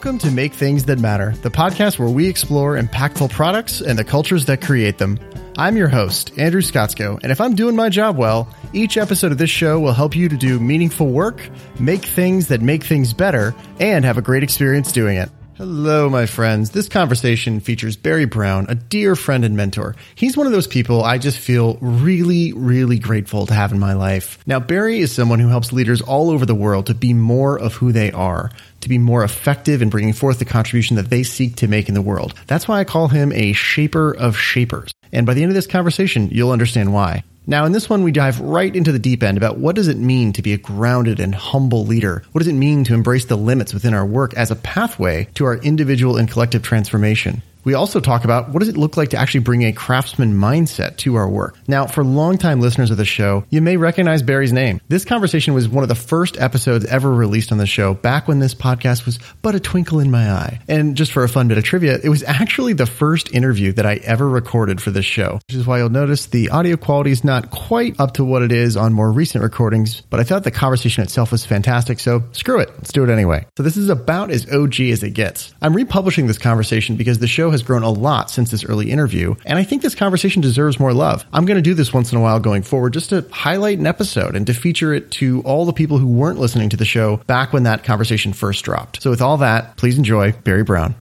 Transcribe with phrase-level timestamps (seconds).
[0.00, 4.02] Welcome to Make Things That Matter, the podcast where we explore impactful products and the
[4.02, 5.18] cultures that create them.
[5.58, 9.36] I'm your host, Andrew Skotzko, and if I'm doing my job well, each episode of
[9.36, 11.46] this show will help you to do meaningful work,
[11.78, 15.28] make things that make things better, and have a great experience doing it.
[15.60, 16.70] Hello, my friends.
[16.70, 19.94] This conversation features Barry Brown, a dear friend and mentor.
[20.14, 23.92] He's one of those people I just feel really, really grateful to have in my
[23.92, 24.38] life.
[24.46, 27.74] Now, Barry is someone who helps leaders all over the world to be more of
[27.74, 31.56] who they are, to be more effective in bringing forth the contribution that they seek
[31.56, 32.34] to make in the world.
[32.46, 34.92] That's why I call him a shaper of shapers.
[35.12, 37.24] And by the end of this conversation, you'll understand why.
[37.46, 39.96] Now, in this one, we dive right into the deep end about what does it
[39.96, 42.22] mean to be a grounded and humble leader?
[42.32, 45.46] What does it mean to embrace the limits within our work as a pathway to
[45.46, 47.42] our individual and collective transformation?
[47.64, 50.96] We also talk about what does it look like to actually bring a craftsman mindset
[50.98, 51.56] to our work.
[51.68, 54.80] Now, for longtime listeners of the show, you may recognize Barry's name.
[54.88, 58.38] This conversation was one of the first episodes ever released on the show back when
[58.38, 60.60] this podcast was but a twinkle in my eye.
[60.68, 63.86] And just for a fun bit of trivia, it was actually the first interview that
[63.86, 67.24] I ever recorded for this show, which is why you'll notice the audio quality is
[67.24, 70.50] not quite up to what it is on more recent recordings, but I thought the
[70.50, 72.00] conversation itself was fantastic.
[72.00, 72.70] So screw it.
[72.76, 73.46] Let's do it anyway.
[73.56, 75.54] So this is about as OG as it gets.
[75.60, 79.34] I'm republishing this conversation because the show has grown a lot since this early interview,
[79.44, 81.24] and I think this conversation deserves more love.
[81.32, 83.86] I'm going to do this once in a while going forward just to highlight an
[83.86, 87.18] episode and to feature it to all the people who weren't listening to the show
[87.26, 89.02] back when that conversation first dropped.
[89.02, 90.94] So with all that, please enjoy Barry Brown.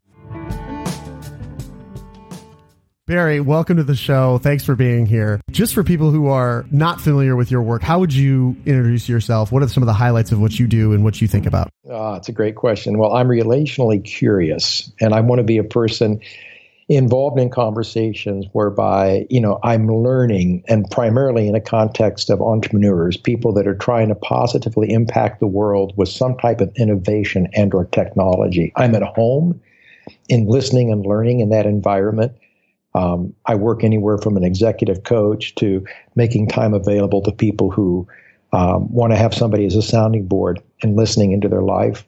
[3.10, 4.38] Barry, welcome to the show.
[4.38, 5.42] Thanks for being here.
[5.50, 9.52] Just for people who are not familiar with your work, how would you introduce yourself?
[9.52, 11.72] What are some of the highlights of what you do and what you think about?
[11.90, 13.00] Oh, it's a great question.
[13.00, 16.22] Well, I'm relationally curious, and I want to be a person
[16.88, 23.18] involved in conversations whereby you know I'm learning, and primarily in a context of entrepreneurs,
[23.18, 27.86] people that are trying to positively impact the world with some type of innovation and/or
[27.86, 28.72] technology.
[28.76, 29.60] I'm at home
[30.28, 32.34] in listening and learning in that environment
[33.00, 38.06] um, I work anywhere from an executive coach to making time available to people who
[38.52, 42.06] um, want to have somebody as a sounding board and listening into their life.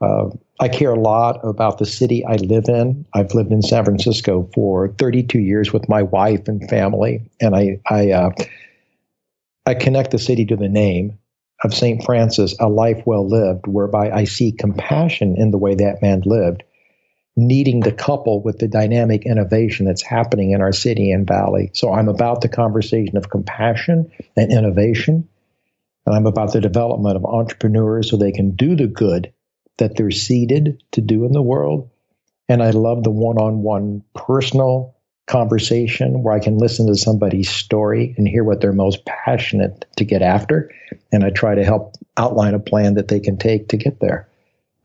[0.00, 3.06] Uh, I care a lot about the city I live in.
[3.14, 7.80] I've lived in San Francisco for 32 years with my wife and family, and I
[7.88, 8.30] I, uh,
[9.66, 11.16] I connect the city to the name
[11.62, 16.02] of Saint Francis, a life well lived, whereby I see compassion in the way that
[16.02, 16.64] man lived
[17.36, 21.70] needing to couple with the dynamic innovation that's happening in our city and valley.
[21.74, 25.28] So I'm about the conversation of compassion and innovation.
[26.06, 29.32] And I'm about the development of entrepreneurs so they can do the good
[29.78, 31.90] that they're seeded to do in the world.
[32.48, 34.94] And I love the one on one personal
[35.26, 40.04] conversation where I can listen to somebody's story and hear what they're most passionate to
[40.04, 40.70] get after.
[41.10, 44.28] And I try to help outline a plan that they can take to get there.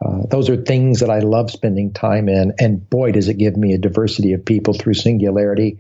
[0.03, 2.53] Uh, those are things that I love spending time in.
[2.57, 5.79] And boy, does it give me a diversity of people through Singularity,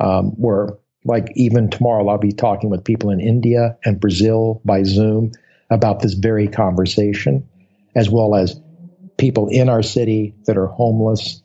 [0.00, 0.70] um, where,
[1.04, 5.32] like, even tomorrow, I'll be talking with people in India and Brazil by Zoom
[5.70, 7.46] about this very conversation,
[7.94, 8.58] as well as
[9.18, 11.42] people in our city that are homeless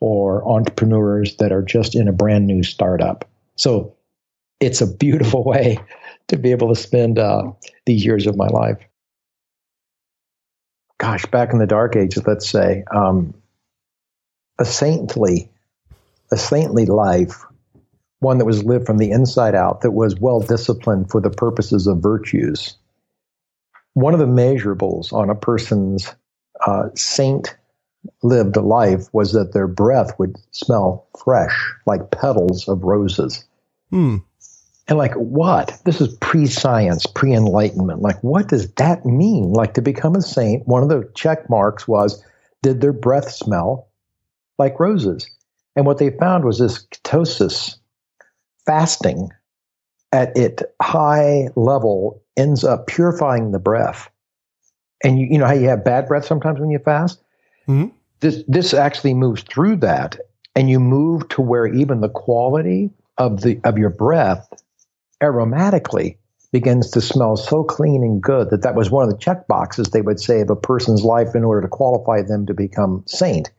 [0.00, 3.28] or entrepreneurs that are just in a brand new startup.
[3.56, 3.96] So
[4.60, 5.78] it's a beautiful way
[6.28, 7.52] to be able to spend uh,
[7.84, 8.78] these years of my life
[11.00, 13.34] gosh, back in the dark ages, let's say, um,
[14.58, 15.50] a saintly,
[16.30, 17.42] a saintly life,
[18.18, 21.86] one that was lived from the inside out, that was well disciplined for the purposes
[21.86, 22.76] of virtues.
[23.94, 26.14] One of the measurables on a person's
[26.64, 27.56] uh, saint
[28.22, 33.44] lived life was that their breath would smell fresh, like petals of roses.
[33.88, 34.18] Hmm.
[34.90, 35.80] And like, what?
[35.84, 38.02] This is pre science, pre enlightenment.
[38.02, 39.52] Like, what does that mean?
[39.52, 42.22] Like, to become a saint, one of the check marks was
[42.62, 43.88] did their breath smell
[44.58, 45.30] like roses?
[45.76, 47.76] And what they found was this ketosis,
[48.66, 49.30] fasting
[50.12, 54.10] at it high level ends up purifying the breath.
[55.04, 57.22] And you, you know how you have bad breath sometimes when you fast?
[57.68, 57.94] Mm-hmm.
[58.18, 60.18] This, this actually moves through that.
[60.56, 64.48] And you move to where even the quality of the of your breath
[65.22, 66.16] aromatically
[66.52, 69.88] begins to smell so clean and good that that was one of the check boxes
[69.88, 73.50] they would say of a person's life in order to qualify them to become saint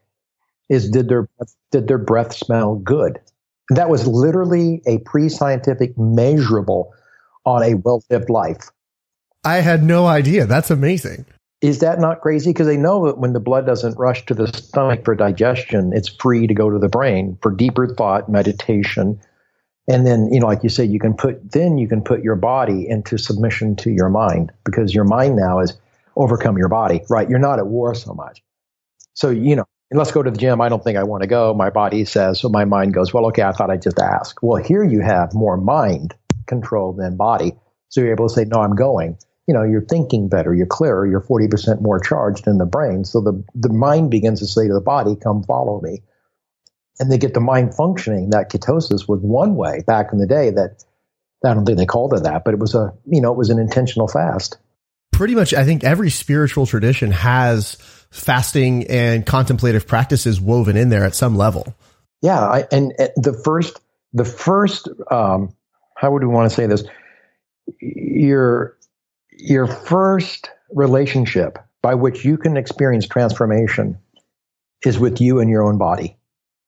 [0.72, 1.28] is did their
[1.72, 3.20] did their breath smell good?
[3.70, 6.94] And that was literally a pre-scientific measurable
[7.46, 8.70] on a well-lived life.
[9.44, 10.46] I had no idea.
[10.46, 11.26] That's amazing.
[11.62, 12.52] Is that not crazy?
[12.52, 16.08] Because they know that when the blood doesn't rush to the stomach for digestion it's
[16.08, 19.20] free to go to the brain for deeper thought meditation
[19.92, 22.38] and then you know like you said you can put then you can put your
[22.38, 25.78] body into submission to your mind because your mind now is
[26.18, 28.40] overcome your body right you're not at war so much
[29.16, 30.62] So, you know, let's go to the gym.
[30.62, 31.54] I don't think I want to go.
[31.54, 34.38] My body says, so my mind goes, well, okay, I thought I'd just ask.
[34.44, 36.16] Well, here you have more mind
[36.48, 37.54] control than body.
[37.90, 39.18] So you're able to say, no, I'm going.
[39.48, 43.06] You know, you're thinking better, you're clearer, you're 40% more charged in the brain.
[43.06, 46.02] So the, the mind begins to say to the body, come follow me.
[47.02, 48.30] And they get the mind functioning.
[48.30, 50.86] That ketosis was one way back in the day that
[51.44, 53.50] I don't think they called it that, but it was a, you know, it was
[53.50, 54.58] an intentional fast.
[55.12, 57.76] Pretty much, I think every spiritual tradition has
[58.12, 61.76] fasting and contemplative practices woven in there at some level.
[62.22, 63.82] Yeah, I, and, and the first,
[64.14, 65.56] the first, um,
[65.96, 66.84] how would we want to say this?
[67.80, 68.78] Your
[69.32, 73.98] your first relationship by which you can experience transformation
[74.86, 76.18] is with you and your own body.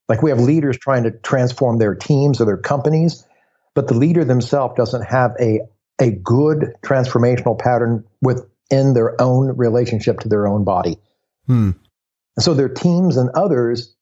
[0.10, 3.26] Like we have leaders trying to transform their teams or their companies,
[3.74, 5.62] but the leader themselves doesn't have a
[6.02, 10.98] a good transformational pattern within their own relationship to their own body.
[11.48, 11.72] Hmm.
[12.40, 13.96] So their teams and others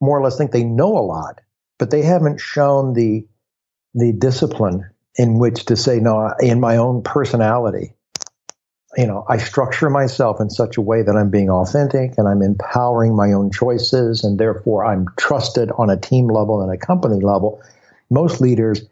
[0.00, 1.40] more or less think they know a lot,
[1.78, 3.26] but they haven't shown the
[3.94, 7.93] the discipline in which to say, no, in my own personality,
[8.96, 12.42] you know, I structure myself in such a way that I'm being authentic and I'm
[12.42, 17.20] empowering my own choices, and therefore I'm trusted on a team level and a company
[17.20, 17.62] level.
[18.10, 18.82] Most leaders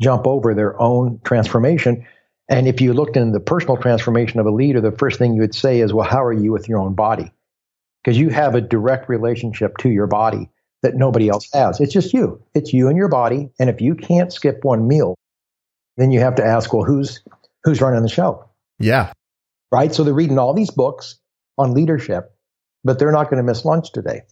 [0.00, 2.06] jump over their own transformation.
[2.48, 5.42] And if you looked in the personal transformation of a leader, the first thing you
[5.42, 7.30] would say is, well, how are you with your own body?
[8.02, 10.48] Because you have a direct relationship to your body
[10.82, 11.80] that nobody else has.
[11.80, 12.42] It's just you.
[12.54, 13.50] It's you and your body.
[13.60, 15.14] And if you can't skip one meal,
[15.96, 17.20] then you have to ask, well, who's
[17.62, 18.48] who's running the show?
[18.78, 19.12] Yeah.
[19.70, 19.94] Right.
[19.94, 21.16] So they're reading all these books
[21.56, 22.34] on leadership,
[22.82, 24.22] but they're not going to miss lunch today.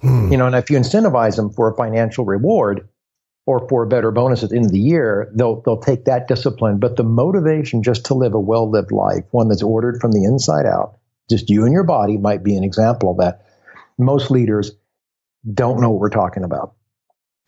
[0.00, 0.30] Hmm.
[0.30, 2.88] You know, and if you incentivize them for a financial reward
[3.46, 6.28] or for a better bonus at the end of the year, they'll they'll take that
[6.28, 6.78] discipline.
[6.78, 10.24] But the motivation just to live a well lived life, one that's ordered from the
[10.24, 10.98] inside out,
[11.30, 13.46] just you and your body might be an example of that.
[13.98, 14.72] Most leaders
[15.52, 16.74] don't know what we're talking about.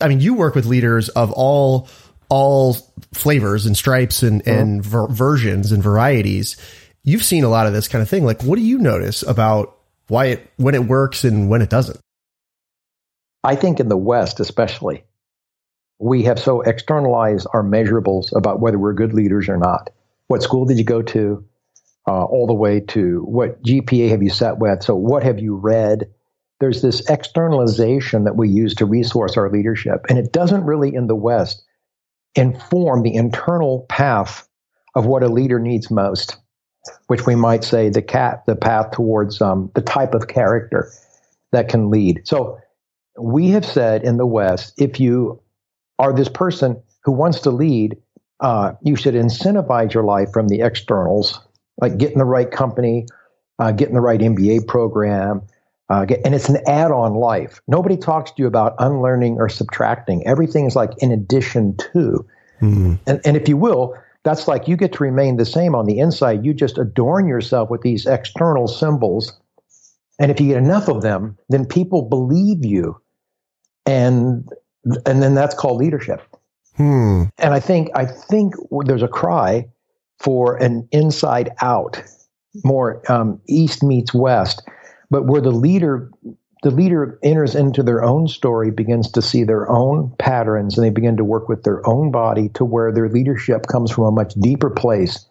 [0.01, 1.87] I mean, you work with leaders of all
[2.29, 2.75] all
[3.13, 4.59] flavors and stripes and, mm-hmm.
[4.59, 6.57] and ver- versions and varieties.
[7.03, 8.25] You've seen a lot of this kind of thing.
[8.25, 9.77] Like, what do you notice about
[10.07, 11.99] why it, when it works and when it doesn't?
[13.43, 15.03] I think in the West, especially,
[15.99, 19.91] we have so externalized our measurables about whether we're good leaders or not.
[20.27, 21.45] What school did you go to?
[22.07, 24.83] Uh, all the way to what GPA have you sat with?
[24.83, 26.11] So, what have you read?
[26.59, 30.05] There's this externalization that we use to resource our leadership.
[30.07, 31.63] And it doesn't really in the West
[32.35, 34.47] inform the internal path
[34.95, 36.37] of what a leader needs most,
[37.07, 40.89] which we might say the cat, the path towards um, the type of character
[41.51, 42.21] that can lead.
[42.25, 42.59] So
[43.17, 45.41] we have said in the West, if you
[45.99, 47.97] are this person who wants to lead,
[48.41, 51.39] uh, you should incentivize your life from the externals,
[51.81, 53.05] like getting the right company,
[53.59, 55.41] uh, getting the right MBA program,
[55.89, 57.61] uh, and it's an add on life.
[57.67, 60.25] Nobody talks to you about unlearning or subtracting.
[60.25, 62.25] Everything is like in addition to.
[62.61, 62.99] Mm.
[63.05, 65.99] And, and if you will, that's like you get to remain the same on the
[65.99, 66.43] inside.
[66.43, 69.39] You just adorn yourself with these external symbols.
[70.19, 72.99] And if you get enough of them, then people believe you.
[73.85, 74.49] And
[75.05, 76.21] and then that's called leadership.
[76.75, 77.23] Hmm.
[77.37, 78.55] And I think I think
[78.85, 79.67] there's a cry
[80.19, 82.01] for an inside out,
[82.63, 84.63] more um, east meets west
[85.09, 86.11] but where the leader
[86.63, 90.89] the leader enters into their own story, begins to see their own patterns, and they
[90.89, 94.33] begin to work with their own body to where their leadership comes from a much
[94.33, 95.27] deeper place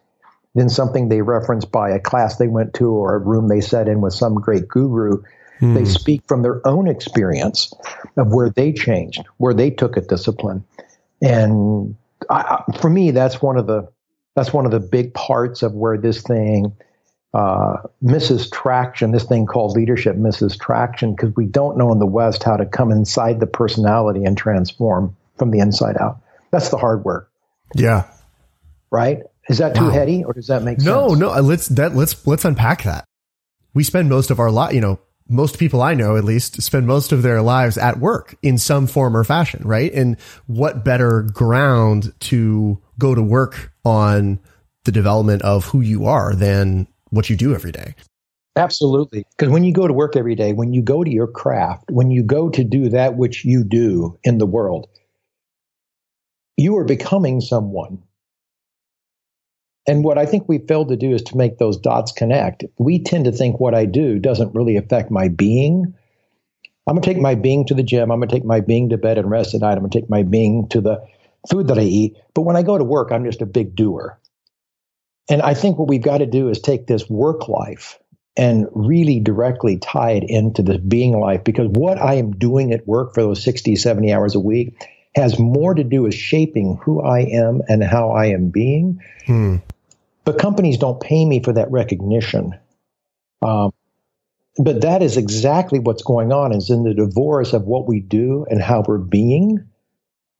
[0.54, 3.88] than something they reference by a class they went to or a room they sat
[3.88, 5.20] in with some great guru.
[5.58, 5.74] Hmm.
[5.74, 7.72] They speak from their own experience
[8.16, 10.62] of where they changed, where they took a discipline,
[11.20, 11.96] and
[12.30, 13.88] I, for me, that's one of the
[14.36, 16.72] that's one of the big parts of where this thing
[17.34, 22.06] uh, misses traction, this thing called leadership misses traction because we don't know in the
[22.06, 26.20] West how to come inside the personality and transform from the inside out.
[26.52, 27.28] That's the hard work.
[27.74, 28.04] Yeah.
[28.92, 29.24] Right?
[29.48, 29.90] Is that too wow.
[29.90, 31.20] heady or does that make no, sense?
[31.20, 31.40] No, no.
[31.40, 33.04] Let's that let's let's unpack that.
[33.74, 36.86] We spend most of our life, you know, most people I know at least spend
[36.86, 39.92] most of their lives at work in some form or fashion, right?
[39.92, 44.38] And what better ground to go to work on
[44.84, 47.94] the development of who you are than what you do every day.
[48.56, 49.24] Absolutely.
[49.36, 52.10] Because when you go to work every day, when you go to your craft, when
[52.10, 54.88] you go to do that which you do in the world,
[56.56, 58.02] you are becoming someone.
[59.86, 62.64] And what I think we fail to do is to make those dots connect.
[62.78, 65.94] We tend to think what I do doesn't really affect my being.
[66.86, 68.10] I'm going to take my being to the gym.
[68.10, 69.72] I'm going to take my being to bed and rest at night.
[69.72, 71.04] I'm going to take my being to the
[71.50, 72.16] food that I eat.
[72.34, 74.18] But when I go to work, I'm just a big doer.
[75.28, 77.98] And I think what we've got to do is take this work life
[78.36, 82.86] and really directly tie it into this being life because what I am doing at
[82.86, 84.76] work for those 60, 70 hours a week
[85.14, 89.00] has more to do with shaping who I am and how I am being.
[89.26, 89.56] Hmm.
[90.24, 92.58] But companies don't pay me for that recognition.
[93.40, 93.72] Um,
[94.58, 98.46] but that is exactly what's going on is in the divorce of what we do
[98.50, 99.68] and how we're being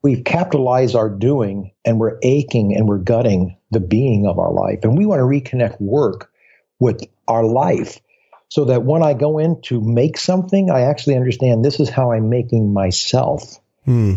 [0.05, 4.81] we've capitalized our doing and we're aching and we're gutting the being of our life
[4.83, 6.31] and we want to reconnect work
[6.79, 8.01] with our life
[8.49, 12.13] so that when i go in to make something i actually understand this is how
[12.13, 14.15] i'm making myself hmm.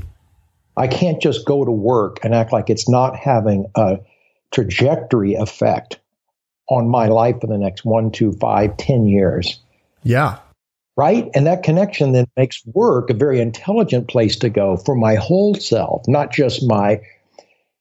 [0.76, 3.98] i can't just go to work and act like it's not having a
[4.52, 6.00] trajectory effect
[6.70, 9.60] on my life for the next one two five ten years
[10.08, 10.40] yeah.
[10.98, 11.30] Right.
[11.36, 15.54] And that connection then makes work a very intelligent place to go for my whole
[15.54, 17.02] self, not just my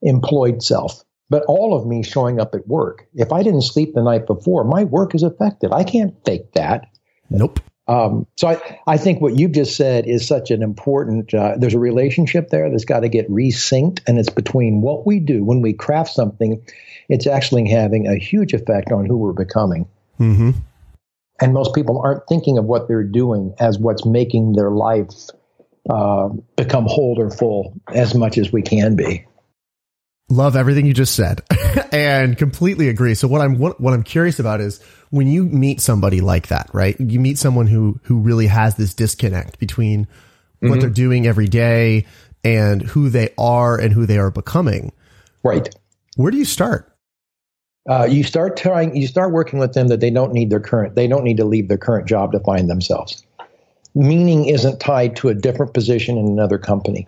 [0.03, 3.07] employed self, but all of me showing up at work.
[3.15, 5.73] If I didn't sleep the night before, my work is affected.
[5.73, 6.89] I can't fake that.
[7.31, 7.59] Nope.
[7.89, 11.33] Um, so I, I think what you've just said is such an important.
[11.33, 15.21] Uh, there's a relationship there that's got to get resynced, and it's between what we
[15.21, 16.63] do when we craft something.
[17.09, 19.87] It's actually having a huge effect on who we're becoming.
[20.19, 20.51] Mm-hmm.
[21.41, 25.11] And most people aren't thinking of what they're doing as what's making their life
[25.89, 29.27] uh, become whole or full as much as we can be.
[30.29, 31.43] Love everything you just said,
[31.93, 33.15] and completely agree.
[33.15, 36.69] So what I'm what, what I'm curious about is when you meet somebody like that,
[36.73, 36.99] right?
[36.99, 40.69] You meet someone who who really has this disconnect between mm-hmm.
[40.69, 42.07] what they're doing every day
[42.43, 44.93] and who they are and who they are becoming.
[45.45, 45.73] Right.
[46.17, 46.96] Where do you start?
[47.89, 50.95] Uh, you start trying, you start working with them that they don't need their current,
[50.95, 53.25] they don't need to leave their current job to find themselves.
[53.95, 57.07] Meaning isn't tied to a different position in another company.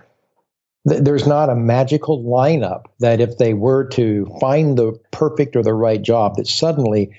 [0.85, 5.75] There's not a magical lineup that if they were to find the perfect or the
[5.75, 7.15] right job, that suddenly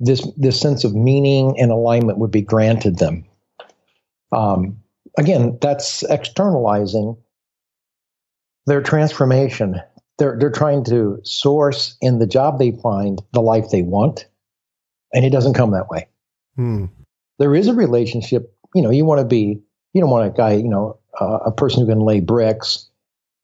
[0.00, 3.24] this this sense of meaning and alignment would be granted them.
[4.32, 4.80] Um,
[5.18, 7.16] again, that's externalizing
[8.66, 9.82] their transformation
[10.18, 14.26] they're they're trying to source in the job they find the life they want,
[15.12, 16.08] and it doesn't come that way.
[16.56, 16.86] Hmm.
[17.38, 18.54] There is a relationship.
[18.74, 19.60] You know, you want to be.
[19.92, 20.54] You don't want a guy.
[20.54, 22.88] You know, uh, a person who can lay bricks.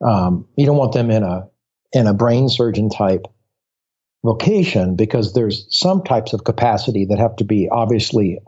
[0.05, 1.49] Um, you don't want them in a
[1.93, 3.27] in a brain surgeon type
[4.25, 8.39] vocation because there's some types of capacity that have to be obviously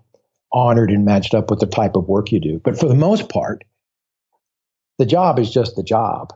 [0.53, 2.61] honored and matched up with the type of work you do.
[2.63, 3.65] But for the most part,
[4.99, 6.35] the job is just the job.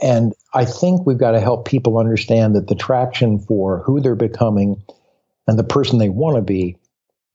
[0.00, 4.14] And I think we've got to help people understand that the traction for who they're
[4.14, 4.82] becoming
[5.46, 6.78] and the person they want to be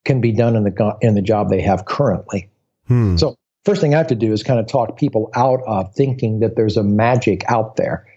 [0.06, 2.50] can be done in the in the job they have currently.
[2.88, 3.18] Hmm.
[3.18, 3.36] So
[3.66, 6.56] first thing I have to do is kind of talk people out of thinking that
[6.56, 8.08] there's a magic out there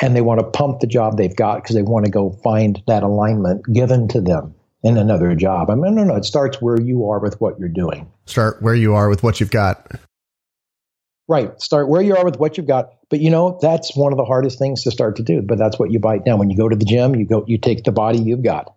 [0.00, 2.82] and they want to pump the job they've got because they want to go find
[2.86, 5.70] that alignment given to them in another job.
[5.70, 8.10] I mean, no, no, it starts where you are with what you're doing.
[8.26, 9.86] Start where you are with what you've got.
[11.30, 11.62] Right.
[11.62, 12.90] Start where you are with what you've got.
[13.08, 15.42] But you know, that's one of the hardest things to start to do.
[15.42, 16.40] But that's what you bite down.
[16.40, 18.74] When you go to the gym, you go, you take the body you've got.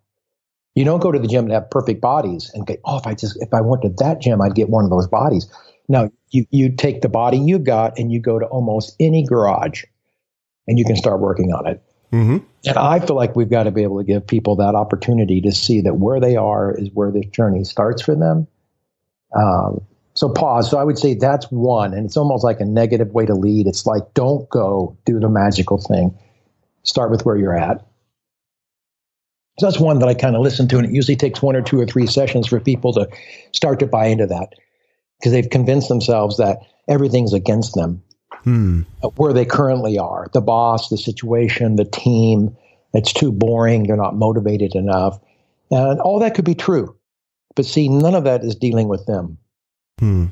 [0.75, 3.15] You don't go to the gym and have perfect bodies and go, oh, if I
[3.15, 5.51] just, if I went to that gym, I'd get one of those bodies.
[5.89, 9.83] No, you, you take the body you've got and you go to almost any garage
[10.67, 11.81] and you can start working on it.
[12.12, 12.38] Mm-hmm.
[12.67, 15.51] And I feel like we've got to be able to give people that opportunity to
[15.51, 18.45] see that where they are is where this journey starts for them.
[19.36, 19.81] Um,
[20.13, 20.70] so pause.
[20.70, 21.93] So I would say that's one.
[21.93, 23.67] And it's almost like a negative way to lead.
[23.67, 26.17] It's like, don't go do the magical thing.
[26.84, 27.86] Start with where you're at.
[29.60, 30.77] So that's one that I kind of listen to.
[30.77, 33.08] And it usually takes one or two or three sessions for people to
[33.53, 34.53] start to buy into that
[35.20, 38.03] because they've convinced themselves that everything's against them
[38.43, 38.82] hmm.
[39.15, 42.55] where they currently are the boss, the situation, the team.
[42.93, 43.84] It's too boring.
[43.84, 45.20] They're not motivated enough.
[45.72, 46.96] And all that could be true.
[47.55, 49.38] But see, none of that is dealing with them
[50.00, 50.27] Hmm.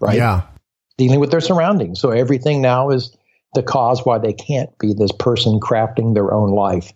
[0.00, 0.16] Right?
[0.16, 0.42] Yeah.
[0.96, 2.00] Dealing with their surroundings.
[2.00, 3.16] So everything now is
[3.54, 6.92] the cause why they can't be this person crafting their own life.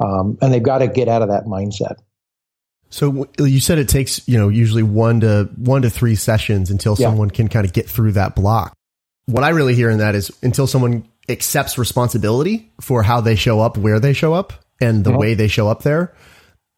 [0.00, 1.96] Um, and they've got to get out of that mindset.
[2.90, 6.96] So you said it takes, you know, usually one to one to three sessions until
[6.98, 7.08] yeah.
[7.08, 8.72] someone can kind of get through that block.
[9.26, 13.60] What I really hear in that is until someone accepts responsibility for how they show
[13.60, 15.18] up, where they show up, and the mm-hmm.
[15.18, 16.14] way they show up there,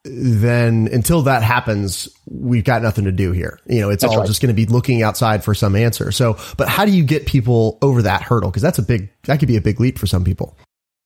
[0.04, 3.58] then until that happens, we've got nothing to do here.
[3.66, 4.26] You know, it's that's all right.
[4.26, 6.10] just going to be looking outside for some answer.
[6.10, 8.50] So, but how do you get people over that hurdle?
[8.50, 10.56] Because that's a big, that could be a big leap for some people.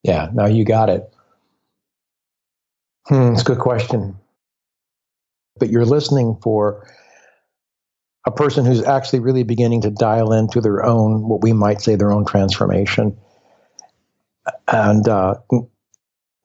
[0.04, 1.12] Yeah, no, you got it.
[3.06, 4.16] Hmm, it's a good question.
[5.58, 6.88] But you're listening for
[8.26, 11.96] a person who's actually really beginning to dial into their own, what we might say,
[11.96, 13.18] their own transformation.
[14.68, 15.36] And uh,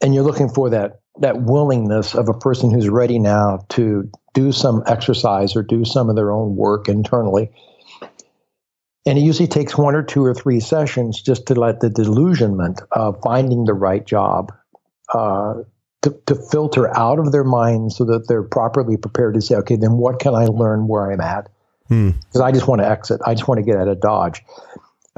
[0.02, 4.52] and you're looking for that that willingness of a person who's ready now to do
[4.52, 7.52] some exercise or do some of their own work internally.
[9.06, 12.82] And it usually takes one or two or three sessions just to let the delusionment
[12.92, 14.54] of finding the right job
[15.14, 15.56] uh,
[16.02, 19.76] to, to filter out of their mind so that they're properly prepared to say, okay,
[19.76, 21.50] then what can I learn where I'm at?
[21.88, 22.42] Because hmm.
[22.42, 23.20] I just want to exit.
[23.26, 24.44] I just want to get out of Dodge.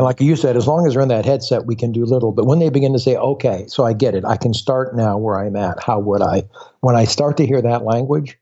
[0.02, 2.32] And like you said, as long as they're in that headset, we can do little.
[2.32, 5.16] But when they begin to say, okay, so I get it, I can start now
[5.16, 6.42] where I'm at, how would I?
[6.80, 8.36] When I start to hear that language,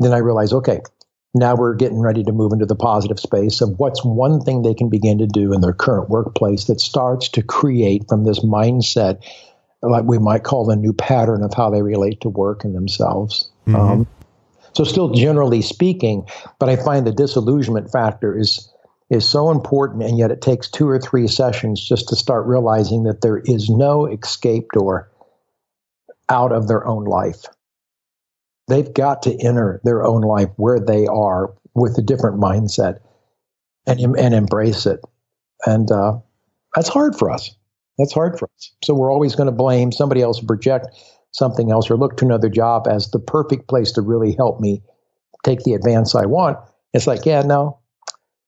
[0.00, 0.82] then I realize, okay,
[1.32, 4.74] now we're getting ready to move into the positive space of what's one thing they
[4.74, 9.24] can begin to do in their current workplace that starts to create from this mindset,
[9.80, 13.50] like we might call a new pattern of how they relate to work and themselves.
[13.66, 13.76] Mm-hmm.
[13.76, 14.06] Um,
[14.74, 16.26] so, still generally speaking,
[16.58, 18.71] but I find the disillusionment factor is
[19.12, 23.02] is so important, and yet it takes two or three sessions just to start realizing
[23.02, 25.12] that there is no escape door
[26.30, 27.44] out of their own life.
[28.68, 33.00] They've got to enter their own life where they are with a different mindset
[33.86, 35.00] and, and embrace it.
[35.66, 36.20] And uh,
[36.74, 37.54] that's hard for us.
[37.98, 38.72] That's hard for us.
[38.82, 40.86] So we're always going to blame somebody else, project
[41.32, 44.82] something else, or look to another job as the perfect place to really help me
[45.44, 46.56] take the advance I want.
[46.94, 47.78] It's like, yeah, no,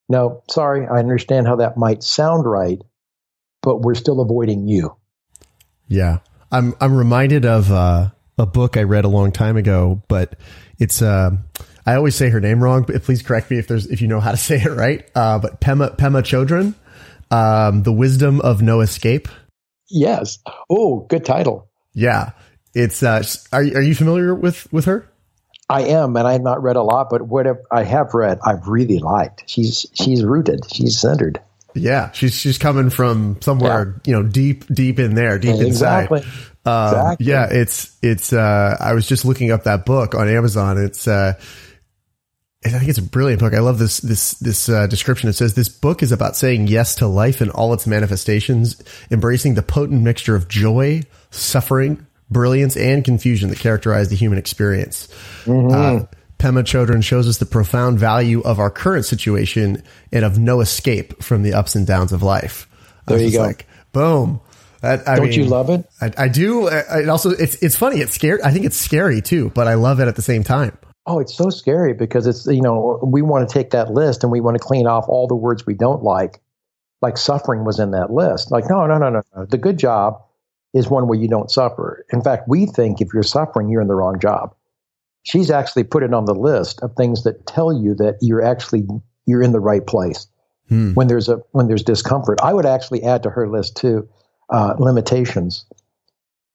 [0.08, 2.80] no, sorry, I understand how that might sound right,
[3.62, 4.96] but we're still avoiding you.
[5.88, 6.18] Yeah.
[6.52, 10.38] I'm I'm reminded of uh, a book I read a long time ago, but
[10.78, 11.30] it's uh,
[11.86, 14.20] I always say her name wrong, but please correct me if there's if you know
[14.20, 15.08] how to say it right.
[15.14, 16.74] Uh, but Pema Pema Chodron,
[17.34, 19.28] um, The Wisdom of No Escape.
[19.90, 20.38] Yes.
[20.70, 21.68] Oh, good title.
[21.92, 22.30] Yeah.
[22.74, 25.08] It's uh, are are you familiar with with her?
[25.68, 28.68] I am, and I have not read a lot, but what I have read, I've
[28.68, 29.44] really liked.
[29.46, 31.40] She's she's rooted, she's centered.
[31.74, 34.10] Yeah, she's she's coming from somewhere yeah.
[34.10, 36.20] you know deep deep in there, deep exactly.
[36.20, 36.32] inside.
[36.66, 37.26] Um, exactly.
[37.26, 38.32] Yeah, it's it's.
[38.32, 40.78] Uh, I was just looking up that book on Amazon.
[40.78, 41.08] It's.
[41.08, 41.34] Uh,
[42.66, 43.52] I think it's a brilliant book.
[43.52, 45.28] I love this this this uh, description.
[45.28, 49.54] It says this book is about saying yes to life in all its manifestations, embracing
[49.54, 55.08] the potent mixture of joy, suffering, brilliance, and confusion that characterize the human experience.
[55.44, 55.70] Mm-hmm.
[55.70, 56.06] Uh,
[56.38, 59.82] Pema Chodron shows us the profound value of our current situation
[60.12, 62.68] and of no escape from the ups and downs of life.
[63.06, 63.42] There you go.
[63.42, 64.40] Like, boom.
[64.80, 65.88] That, Don't mean, you love it?
[66.00, 66.68] I, I do.
[66.68, 68.00] I, it also, it's it's funny.
[68.00, 68.42] It's scary.
[68.42, 70.76] I think it's scary too, but I love it at the same time.
[71.06, 74.32] Oh, it's so scary because it's you know we want to take that list and
[74.32, 76.40] we want to clean off all the words we don't like,
[77.00, 78.50] like suffering was in that list.
[78.50, 79.46] Like no, no, no, no, no.
[79.46, 80.22] The good job
[80.74, 82.04] is one where you don't suffer.
[82.12, 84.54] In fact, we think if you're suffering, you're in the wrong job.
[85.22, 88.86] She's actually put it on the list of things that tell you that you're actually
[89.24, 90.26] you're in the right place
[90.68, 90.92] hmm.
[90.92, 92.40] when there's a when there's discomfort.
[92.42, 94.06] I would actually add to her list too
[94.50, 95.64] uh, limitations.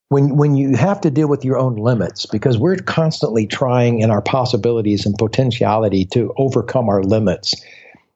[0.10, 4.12] When when you have to deal with your own limits, because we're constantly trying in
[4.12, 7.56] our possibilities and potentiality to overcome our limits.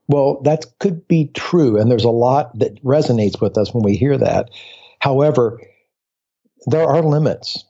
[0.10, 3.96] Well, that could be true, and there's a lot that resonates with us when we
[3.96, 4.50] hear that.
[5.00, 5.62] However,
[6.68, 7.64] there are limits.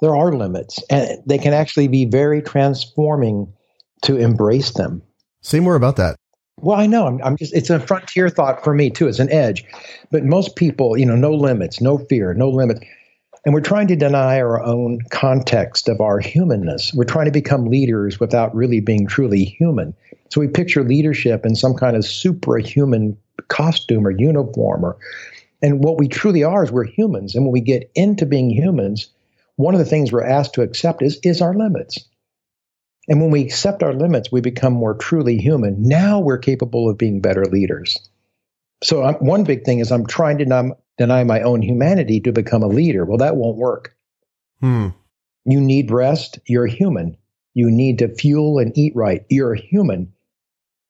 [0.00, 3.52] There are limits, and they can actually be very transforming
[4.02, 5.02] to embrace them.
[5.42, 6.16] Say more about that.
[6.60, 7.06] Well, I know.
[7.06, 9.08] I'm, I'm, just, it's a frontier thought for me too.
[9.08, 9.64] It's an edge.
[10.10, 12.84] But most people, you know, no limits, no fear, no limit.
[13.44, 16.92] And we're trying to deny our own context of our humanness.
[16.94, 19.94] We're trying to become leaders without really being truly human.
[20.30, 23.16] So we picture leadership in some kind of superhuman
[23.48, 24.96] costume or uniform or
[25.62, 27.34] and what we truly are is we're humans.
[27.34, 29.08] And when we get into being humans,
[29.56, 32.04] one of the things we're asked to accept is, is our limits.
[33.08, 35.82] And when we accept our limits, we become more truly human.
[35.82, 37.96] Now we're capable of being better leaders.
[38.82, 42.32] So I'm, one big thing is I'm trying to num- deny my own humanity to
[42.32, 43.04] become a leader.
[43.04, 43.96] Well, that won't work.
[44.60, 44.88] Hmm.
[45.44, 46.38] You need rest.
[46.46, 47.16] You're human.
[47.54, 49.24] You need to fuel and eat right.
[49.28, 50.12] You're a human.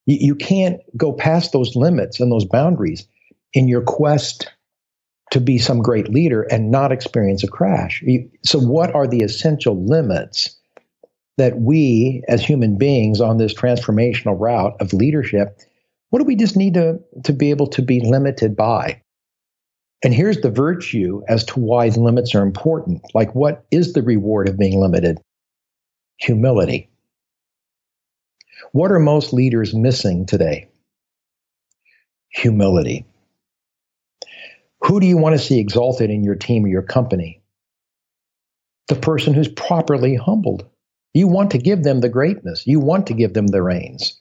[0.07, 3.07] You, you can't go past those limits and those boundaries
[3.53, 4.51] in your quest
[5.33, 8.05] to be some great leader and not experience a crash.
[8.45, 10.59] So, what are the essential limits
[11.39, 15.59] that we, as human beings on this transformational route of leadership,
[16.11, 19.01] what do we just need to, to be able to be limited by?
[20.05, 23.01] And here's the virtue as to why limits are important.
[23.15, 25.19] Like, what is the reward of being limited?
[26.19, 26.91] Humility.
[28.73, 30.69] What are most leaders missing today?
[32.29, 33.07] Humility.
[34.85, 37.43] Who do you want to see exalted in your team or your company?
[38.89, 40.69] The person who's properly humbled.
[41.15, 42.67] You want to give them the greatness.
[42.67, 44.21] You want to give them the reins.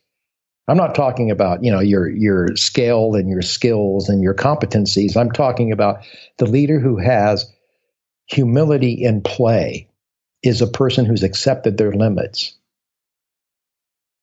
[0.68, 5.18] I'm not talking about, you know, your your scale and your skills and your competencies.
[5.18, 6.06] I'm talking about
[6.38, 7.52] the leader who has
[8.28, 9.90] humility in play
[10.44, 12.56] is a person who's accepted their limits.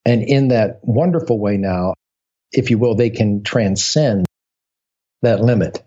[0.05, 1.93] And in that wonderful way now,
[2.51, 4.25] if you will, they can transcend
[5.21, 5.83] that limit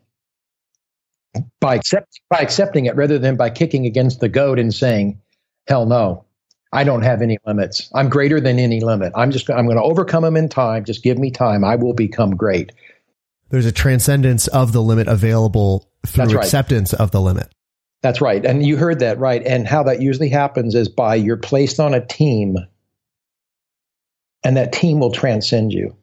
[1.60, 5.20] by accept by accepting it rather than by kicking against the goat and saying,
[5.66, 6.24] "Hell no,
[6.72, 7.90] I don't have any limits.
[7.94, 9.12] I'm greater than any limit.
[9.14, 10.84] I'm just I'm going to overcome them in time.
[10.84, 11.64] Just give me time.
[11.64, 12.72] I will become great."
[13.50, 16.36] There's a transcendence of the limit available through right.
[16.36, 17.52] acceptance of the limit.
[18.00, 18.44] That's right.
[18.44, 19.42] And you heard that right.
[19.44, 22.56] And how that usually happens is by you're placed on a team
[24.44, 25.96] and that team will transcend you.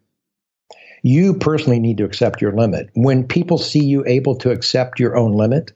[1.02, 2.90] You personally need to accept your limit.
[2.94, 5.72] When people see you able to accept your own limit,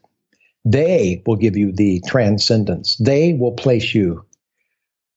[0.64, 2.96] they will give you the transcendence.
[2.96, 4.24] They will place you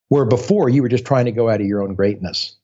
[0.09, 2.55] where before you were just trying to go out of your own greatness.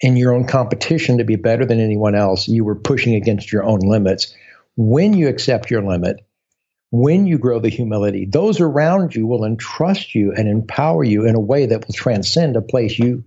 [0.00, 3.64] In your own competition to be better than anyone else, you were pushing against your
[3.64, 4.34] own limits.
[4.76, 6.26] When you accept your limit,
[6.90, 11.34] when you grow the humility, those around you will entrust you and empower you in
[11.34, 13.24] a way that will transcend a place you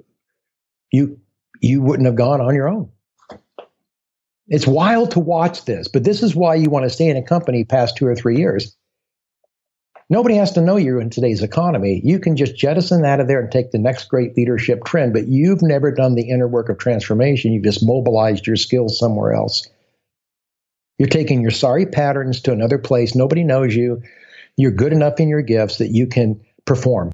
[0.92, 1.20] you
[1.62, 2.92] you wouldn't have gone on your own.
[4.50, 7.24] It's wild to watch this, but this is why you want to stay in a
[7.24, 8.76] company past two or three years.
[10.10, 12.02] Nobody has to know you in today's economy.
[12.04, 15.28] You can just jettison out of there and take the next great leadership trend, but
[15.28, 17.54] you've never done the inner work of transformation.
[17.54, 19.70] You've just mobilized your skills somewhere else.
[20.98, 23.14] You're taking your sorry patterns to another place.
[23.14, 24.02] Nobody knows you.
[24.58, 27.12] You're good enough in your gifts that you can perform.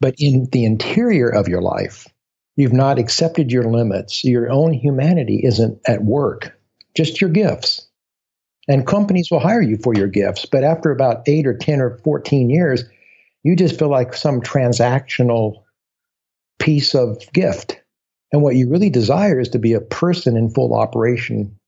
[0.00, 2.06] But in the interior of your life,
[2.56, 4.24] You've not accepted your limits.
[4.24, 6.58] Your own humanity isn't at work,
[6.94, 7.86] just your gifts.
[8.68, 10.46] And companies will hire you for your gifts.
[10.46, 12.84] But after about eight or 10 or 14 years,
[13.42, 15.62] you just feel like some transactional
[16.58, 17.80] piece of gift.
[18.32, 21.58] And what you really desire is to be a person in full operation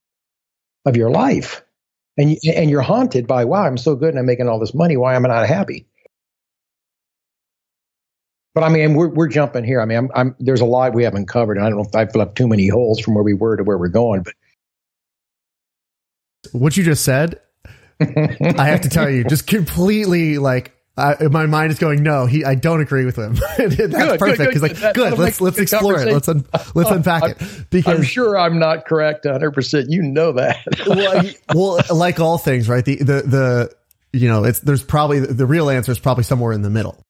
[0.86, 1.62] of your life.
[2.16, 4.96] And, and you're haunted by, wow, I'm so good and I'm making all this money.
[4.96, 5.86] Why am I not happy?
[8.54, 9.80] But I mean, we're, we're jumping here.
[9.80, 11.56] I mean, I'm, I'm, there's a lot we haven't covered.
[11.56, 13.64] And I don't know if I've left too many holes from where we were to
[13.64, 14.22] where we're going.
[14.22, 14.34] But
[16.52, 17.40] what you just said,
[18.00, 22.44] I have to tell you, just completely like I, my mind is going, no, he,
[22.44, 23.34] I don't agree with him.
[23.58, 24.38] That's good, perfect.
[24.38, 26.12] Because like, that, good, let's, let's explore it.
[26.12, 27.66] Let's, un, let's uh, unpack it.
[27.70, 29.50] Because I'm sure I'm not correct 100.
[29.50, 30.64] percent You know that.
[30.86, 32.84] well, well, like all things, right?
[32.84, 33.70] The, the, the,
[34.12, 37.03] you know, it's, there's probably, the real answer is probably somewhere in the middle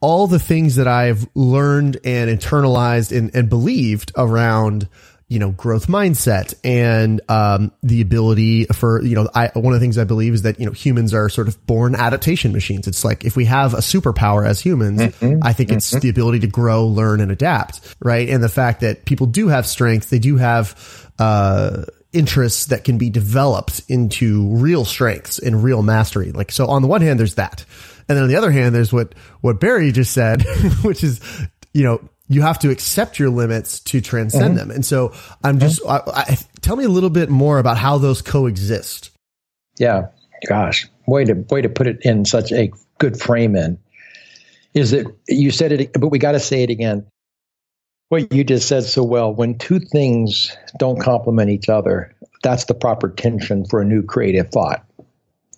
[0.00, 4.88] all the things that I've learned and internalized and, and believed around
[5.28, 9.84] you know growth mindset and um, the ability for you know I, one of the
[9.84, 12.86] things I believe is that you know humans are sort of born adaptation machines.
[12.86, 15.40] It's like if we have a superpower as humans, mm-hmm.
[15.42, 16.00] I think it's mm-hmm.
[16.00, 18.28] the ability to grow, learn, and adapt, right?
[18.28, 22.96] And the fact that people do have strength, they do have uh, interests that can
[22.98, 26.30] be developed into real strengths and real mastery.
[26.30, 27.64] Like so, on the one hand, there's that.
[28.08, 30.42] And then on the other hand, there's what, what Barry just said,
[30.82, 31.20] which is,
[31.72, 34.68] you know, you have to accept your limits to transcend mm-hmm.
[34.68, 34.70] them.
[34.70, 36.10] And so I'm just, mm-hmm.
[36.10, 39.10] I, I, tell me a little bit more about how those coexist.
[39.78, 40.08] Yeah.
[40.48, 43.78] Gosh, way to, way to put it in such a good frame in
[44.74, 47.06] is that you said it, but we got to say it again.
[48.08, 52.74] What you just said so well, when two things don't complement each other, that's the
[52.74, 54.84] proper tension for a new creative thought.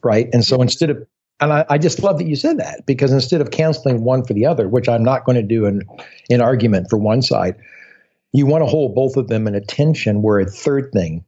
[0.03, 0.29] Right.
[0.33, 1.07] And so instead of
[1.41, 4.35] and I, I, just love that you said that because instead of canceling one for
[4.35, 5.83] the other, which I'm not going to do in
[6.29, 7.57] in argument for one side,
[8.33, 11.25] you want to hold both of them in a tension where a third thing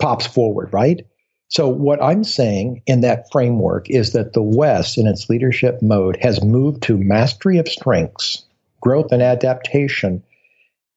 [0.00, 1.06] pops forward, right?
[1.48, 6.16] So what I'm saying in that framework is that the West in its leadership mode
[6.22, 8.44] has moved to mastery of strengths,
[8.80, 10.22] growth and adaptation,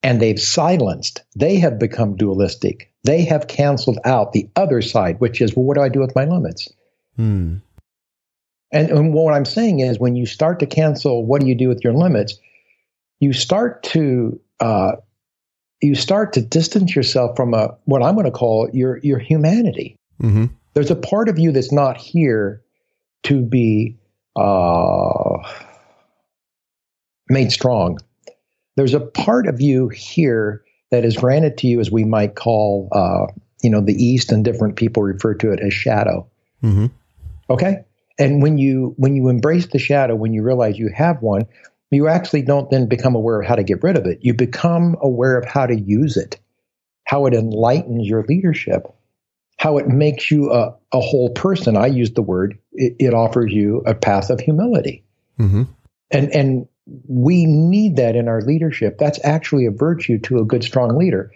[0.03, 2.91] and they've silenced, they have become dualistic.
[3.03, 6.15] They have canceled out the other side, which is, well, what do I do with
[6.15, 6.71] my limits?
[7.15, 7.57] Hmm.
[8.73, 11.69] And, and what I'm saying is, when you start to cancel, what do you do
[11.69, 12.37] with your limits?
[13.19, 14.93] You start to uh,
[15.81, 19.95] you start to distance yourself from a what I'm going to call your your humanity.
[20.21, 20.45] Mm-hmm.
[20.73, 22.63] There's a part of you that's not here
[23.23, 23.97] to be
[24.35, 25.37] uh,
[27.29, 27.99] made strong.
[28.75, 32.89] There's a part of you here that is granted to you, as we might call,
[32.91, 33.27] uh,
[33.61, 36.27] you know, the East, and different people refer to it as shadow.
[36.63, 36.87] Mm-hmm.
[37.49, 37.83] Okay,
[38.17, 41.45] and when you when you embrace the shadow, when you realize you have one,
[41.91, 44.19] you actually don't then become aware of how to get rid of it.
[44.21, 46.39] You become aware of how to use it,
[47.05, 48.87] how it enlightens your leadership,
[49.57, 51.77] how it makes you a, a whole person.
[51.77, 55.03] I use the word, it, it offers you a path of humility.
[55.39, 55.63] Mm-hmm.
[56.11, 56.67] And, and
[57.07, 58.97] we need that in our leadership.
[58.97, 61.31] That's actually a virtue to a good, strong leader.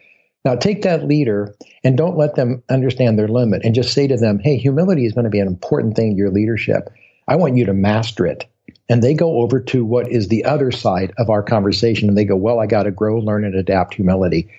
[0.48, 4.16] Now, take that leader and don't let them understand their limit and just say to
[4.16, 6.88] them, hey, humility is going to be an important thing in your leadership.
[7.28, 8.46] I want you to master it.
[8.88, 12.24] And they go over to what is the other side of our conversation and they
[12.24, 14.50] go, well, I got to grow, learn, and adapt humility.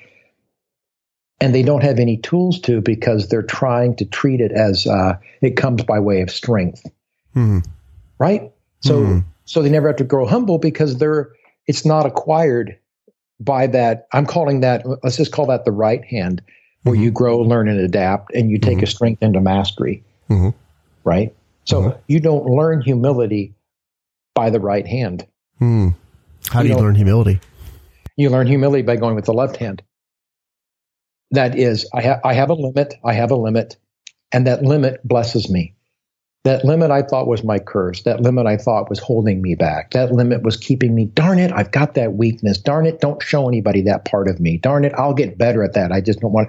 [1.40, 5.16] And they don't have any tools to because they're trying to treat it as uh,
[5.40, 6.82] it comes by way of strength.
[7.34, 7.60] Mm-hmm.
[8.18, 8.52] Right?
[8.80, 9.18] So, mm-hmm.
[9.46, 11.30] so they never have to grow humble because they're,
[11.66, 12.78] it's not acquired
[13.40, 16.42] by that, I'm calling that, let's just call that the right hand,
[16.82, 17.04] where mm-hmm.
[17.04, 18.84] you grow, learn, and adapt, and you take mm-hmm.
[18.84, 20.02] a strength into mastery.
[20.28, 20.50] Mm-hmm.
[21.04, 21.34] Right?
[21.64, 21.98] So mm-hmm.
[22.06, 23.54] you don't learn humility
[24.34, 25.26] by the right hand.
[25.58, 25.88] Hmm.
[26.50, 27.40] How do you, you learn humility?
[28.16, 29.82] You learn humility by going with the left hand.
[31.32, 33.76] That is, I, ha- I have a limit, I have a limit,
[34.32, 35.74] and that limit blesses me.
[36.48, 38.04] That limit I thought was my curse.
[38.04, 39.90] That limit I thought was holding me back.
[39.90, 41.04] That limit was keeping me.
[41.04, 42.56] Darn it, I've got that weakness.
[42.56, 44.56] Darn it, don't show anybody that part of me.
[44.56, 45.92] Darn it, I'll get better at that.
[45.92, 46.48] I just don't want.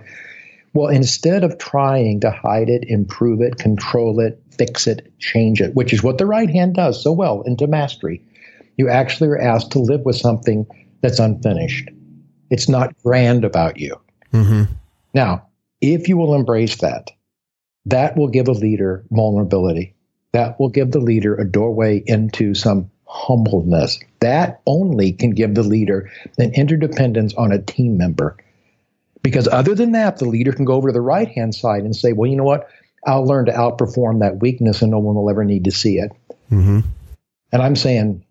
[0.74, 5.76] Well, instead of trying to hide it, improve it, control it, fix it, change it,
[5.76, 8.24] which is what the right hand does so well into mastery,
[8.78, 10.66] you actually are asked to live with something
[11.02, 11.90] that's unfinished.
[12.50, 14.00] It's not grand about you.
[14.32, 14.72] Mm-hmm.
[15.14, 15.50] Now,
[15.82, 17.12] if you will embrace that,
[17.90, 19.94] that will give a leader vulnerability.
[20.32, 24.00] That will give the leader a doorway into some humbleness.
[24.20, 28.38] That only can give the leader an interdependence on a team member.
[29.24, 31.96] Because other than that, the leader can go over to the right hand side and
[31.96, 32.70] say, well, you know what?
[33.06, 36.12] I'll learn to outperform that weakness and no one will ever need to see it.
[36.52, 36.80] Mm-hmm.
[37.52, 38.24] And I'm saying,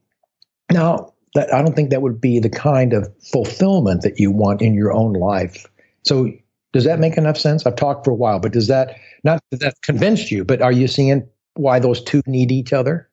[0.70, 4.62] now, that, I don't think that would be the kind of fulfillment that you want
[4.62, 5.66] in your own life.
[6.04, 6.30] So
[6.72, 7.66] does that make enough sense?
[7.66, 10.72] I've talked for a while, but does that not that, that convinced you, but are
[10.72, 13.08] you seeing why those two need each other?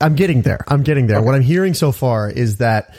[0.00, 0.64] I'm getting there.
[0.68, 1.18] I'm getting there.
[1.18, 1.26] Okay.
[1.26, 2.94] What I'm hearing so far is that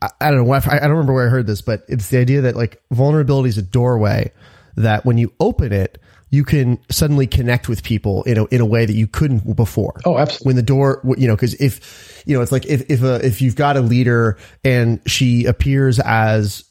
[0.00, 0.52] I, I don't know.
[0.52, 3.50] I, I don't remember where I heard this, but it's the idea that like vulnerability
[3.50, 4.32] is a doorway
[4.76, 5.98] that when you open it,
[6.30, 10.00] you can suddenly connect with people in a, in a way that you couldn't before.
[10.04, 10.46] Oh, absolutely.
[10.48, 13.42] When the door, you know, cause if, you know, it's like if, if, a, if
[13.42, 16.64] you've got a leader and she appears as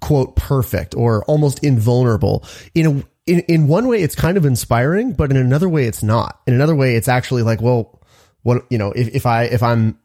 [0.00, 2.44] quote perfect or almost invulnerable.
[2.74, 2.90] In a
[3.26, 6.40] in, in one way it's kind of inspiring but in another way it's not.
[6.46, 8.00] In another way it's actually like well
[8.42, 9.98] what you know if, if i if i'm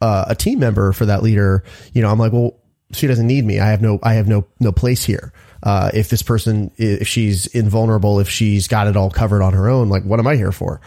[0.00, 2.60] uh, a team member for that leader you know i'm like well
[2.92, 3.60] she doesn't need me.
[3.60, 5.32] I have no i have no no place here.
[5.62, 9.68] Uh, if this person if she's invulnerable if she's got it all covered on her
[9.68, 10.80] own like what am i here for?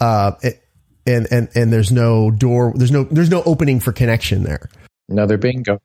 [0.00, 0.32] Uh,
[1.06, 4.68] and and and there's no door there's no there's no opening for connection there.
[5.08, 5.80] Another bingo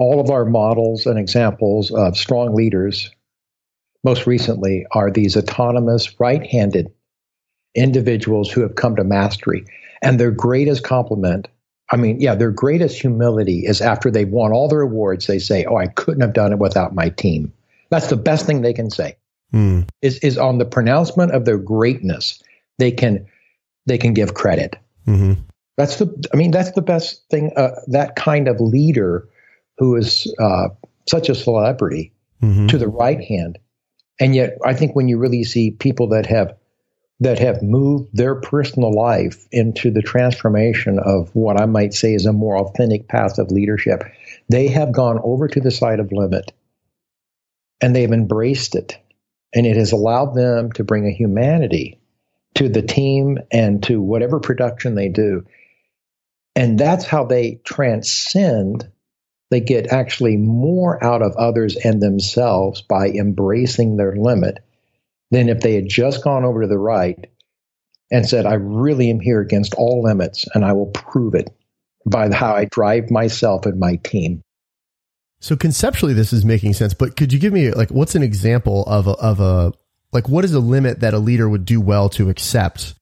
[0.00, 3.10] all of our models and examples of strong leaders,
[4.02, 6.90] most recently, are these autonomous, right handed
[7.74, 9.62] individuals who have come to mastery.
[10.00, 11.48] And their greatest compliment,
[11.92, 15.66] I mean, yeah, their greatest humility is after they've won all their awards, they say,
[15.66, 17.52] Oh, I couldn't have done it without my team.
[17.90, 19.16] That's the best thing they can say.
[19.52, 19.86] Mm.
[20.00, 22.42] Is is on the pronouncement of their greatness,
[22.78, 23.26] they can
[23.84, 24.76] they can give credit.
[25.06, 25.42] Mm-hmm.
[25.76, 27.52] That's the I mean that's the best thing.
[27.56, 29.28] Uh, that kind of leader
[29.80, 30.68] who is uh,
[31.08, 32.68] such a celebrity mm-hmm.
[32.68, 33.58] to the right hand,
[34.20, 36.54] and yet I think when you really see people that have
[37.20, 42.26] that have moved their personal life into the transformation of what I might say is
[42.26, 44.04] a more authentic path of leadership,
[44.48, 46.52] they have gone over to the side of limit
[47.80, 48.98] and they've embraced it.
[49.54, 52.00] And it has allowed them to bring a humanity
[52.54, 55.44] to the team and to whatever production they do.
[56.56, 58.90] And that's how they transcend
[59.50, 64.58] they get actually more out of others and themselves by embracing their limit
[65.30, 67.30] than if they had just gone over to the right
[68.10, 71.50] and said, I really am here against all limits and I will prove it
[72.06, 74.42] by how I drive myself and my team.
[75.40, 78.84] So conceptually, this is making sense, but could you give me like, what's an example
[78.84, 79.72] of a, of a,
[80.12, 82.94] like, what is a limit that a leader would do well to accept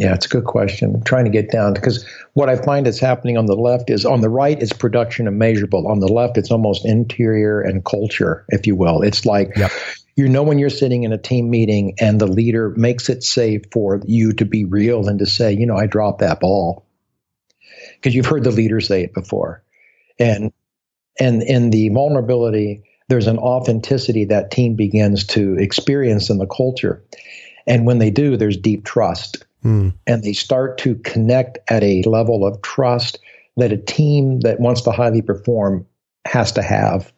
[0.00, 0.94] yeah, it's a good question.
[0.94, 4.06] I'm trying to get down because what I find is happening on the left is
[4.06, 5.86] on the right, it's production and measurable.
[5.86, 9.02] On the left, it's almost interior and culture, if you will.
[9.02, 9.70] It's like yep.
[10.16, 13.64] you know when you're sitting in a team meeting and the leader makes it safe
[13.72, 16.86] for you to be real and to say, you know, I dropped that ball.
[17.96, 19.62] Because you've heard the leader say it before.
[20.18, 20.50] And
[21.18, 27.04] and in the vulnerability, there's an authenticity that team begins to experience in the culture.
[27.66, 29.94] And when they do, there's deep trust Mm.
[30.06, 33.18] And they start to connect at a level of trust
[33.56, 35.86] that a team that wants to highly perform
[36.26, 37.12] has to have.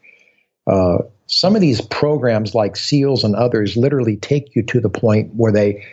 [0.66, 5.33] Uh, some of these programs, like SEALs and others, literally take you to the point
[5.35, 5.85] where they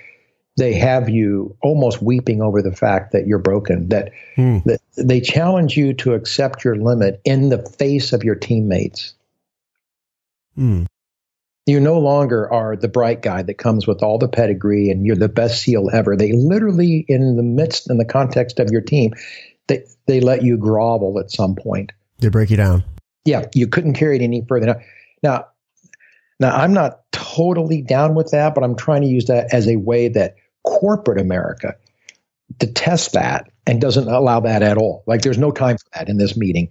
[0.57, 3.87] they have you almost weeping over the fact that you're broken.
[3.89, 4.61] That, mm.
[4.65, 9.13] that they challenge you to accept your limit in the face of your teammates.
[10.57, 10.87] Mm.
[11.69, 15.15] You no longer are the bright guy that comes with all the pedigree and you're
[15.15, 16.15] the best SEAL ever.
[16.15, 19.13] They literally, in the midst, in the context of your team,
[19.67, 21.91] they, they let you grovel at some point.
[22.17, 22.85] They break you down.
[23.23, 24.65] Yeah, you couldn't carry it any further.
[24.65, 24.81] Now,
[25.21, 25.45] now,
[26.39, 29.75] now, I'm not totally down with that, but I'm trying to use that as a
[29.75, 31.75] way that corporate America
[32.57, 35.03] detests that and doesn't allow that at all.
[35.05, 36.69] Like, there's no time for that in this meeting.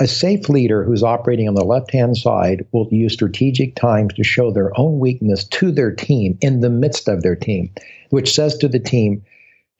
[0.00, 4.24] A safe leader who's operating on the left hand side will use strategic times to
[4.24, 7.70] show their own weakness to their team in the midst of their team,
[8.10, 9.22] which says to the team,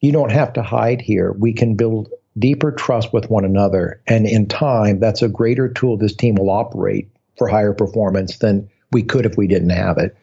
[0.01, 1.31] you don't have to hide here.
[1.31, 4.01] We can build deeper trust with one another.
[4.07, 8.69] And in time, that's a greater tool this team will operate for higher performance than
[8.91, 10.15] we could if we didn't have it.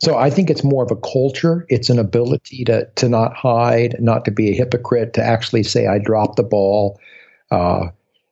[0.00, 1.64] So I think it's more of a culture.
[1.68, 5.86] It's an ability to to not hide, not to be a hypocrite, to actually say
[5.86, 6.98] I dropped the ball.
[7.52, 7.88] Uh,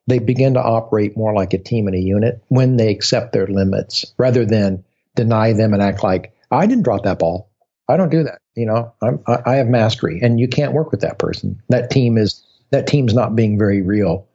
[0.06, 3.46] they begin to operate more like a team and a unit when they accept their
[3.46, 4.84] limits rather than
[5.14, 7.50] deny them and act like I didn't drop that ball.
[7.88, 8.40] I don't do that.
[8.54, 11.62] You know, I'm, I have mastery, and you can't work with that person.
[11.68, 14.28] That team is that team's not being very real,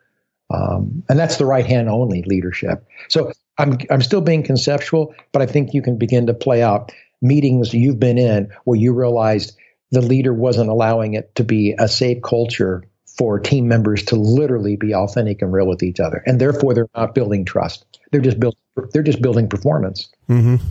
[0.54, 2.86] um, and that's the right hand only leadership.
[3.10, 6.91] So I'm I'm still being conceptual, but I think you can begin to play out
[7.21, 9.58] meetings you've been in where you realized
[9.91, 12.84] the leader wasn't allowing it to be a safe culture
[13.17, 16.89] for team members to literally be authentic and real with each other, and therefore they're
[16.95, 17.86] not building trust.
[18.12, 18.60] They're just building.
[18.91, 20.10] They're just building performance.
[20.30, 20.65] Mm-hmm.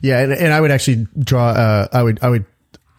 [0.00, 1.48] Yeah, and, and I would actually draw.
[1.48, 2.44] Uh, I would I would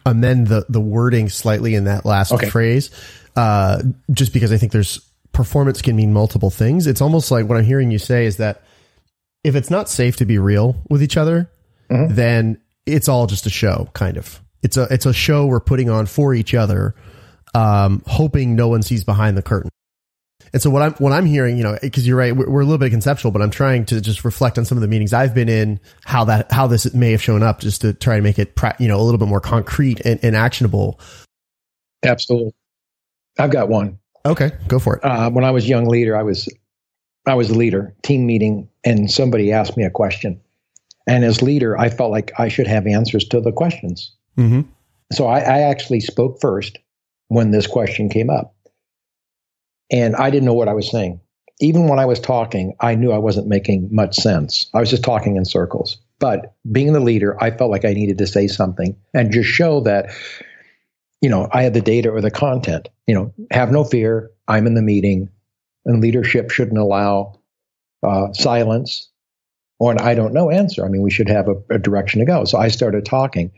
[0.04, 2.50] amend the the wording slightly in that last okay.
[2.50, 2.90] phrase,
[3.36, 5.00] uh, just because I think there's
[5.32, 6.86] performance can mean multiple things.
[6.86, 8.62] It's almost like what I'm hearing you say is that
[9.44, 11.50] if it's not safe to be real with each other,
[11.90, 12.14] mm-hmm.
[12.14, 14.42] then it's all just a show, kind of.
[14.62, 16.94] It's a it's a show we're putting on for each other
[17.54, 19.70] um, hoping no one sees behind the curtain.
[20.52, 22.64] And so what I'm what I'm hearing, you know, because you're right, we're, we're, a
[22.64, 25.34] little bit conceptual, but I'm trying to just reflect on some of the meetings I've
[25.34, 28.38] been in, how that how this may have shown up, just to try to make
[28.38, 31.00] it, you know, a little bit more concrete and, and actionable.
[32.02, 32.54] Absolutely,
[33.38, 33.98] I've got one.
[34.24, 35.04] Okay, go for it.
[35.04, 36.48] Uh, when I was young leader, I was
[37.26, 40.40] I was the leader, team meeting, and somebody asked me a question,
[41.06, 44.14] and as leader, I felt like I should have answers to the questions.
[44.38, 44.62] Mm-hmm.
[45.12, 46.78] So I, I actually spoke first
[47.28, 48.54] when this question came up.
[49.90, 51.20] And I didn't know what I was saying.
[51.60, 54.68] Even when I was talking, I knew I wasn't making much sense.
[54.74, 55.98] I was just talking in circles.
[56.18, 59.80] But being the leader, I felt like I needed to say something and just show
[59.80, 60.10] that,
[61.20, 62.88] you know, I had the data or the content.
[63.06, 64.30] You know, have no fear.
[64.46, 65.30] I'm in the meeting,
[65.84, 67.40] and leadership shouldn't allow
[68.02, 69.08] uh, silence
[69.78, 70.84] or an I don't know answer.
[70.84, 72.44] I mean, we should have a, a direction to go.
[72.44, 73.52] So I started talking.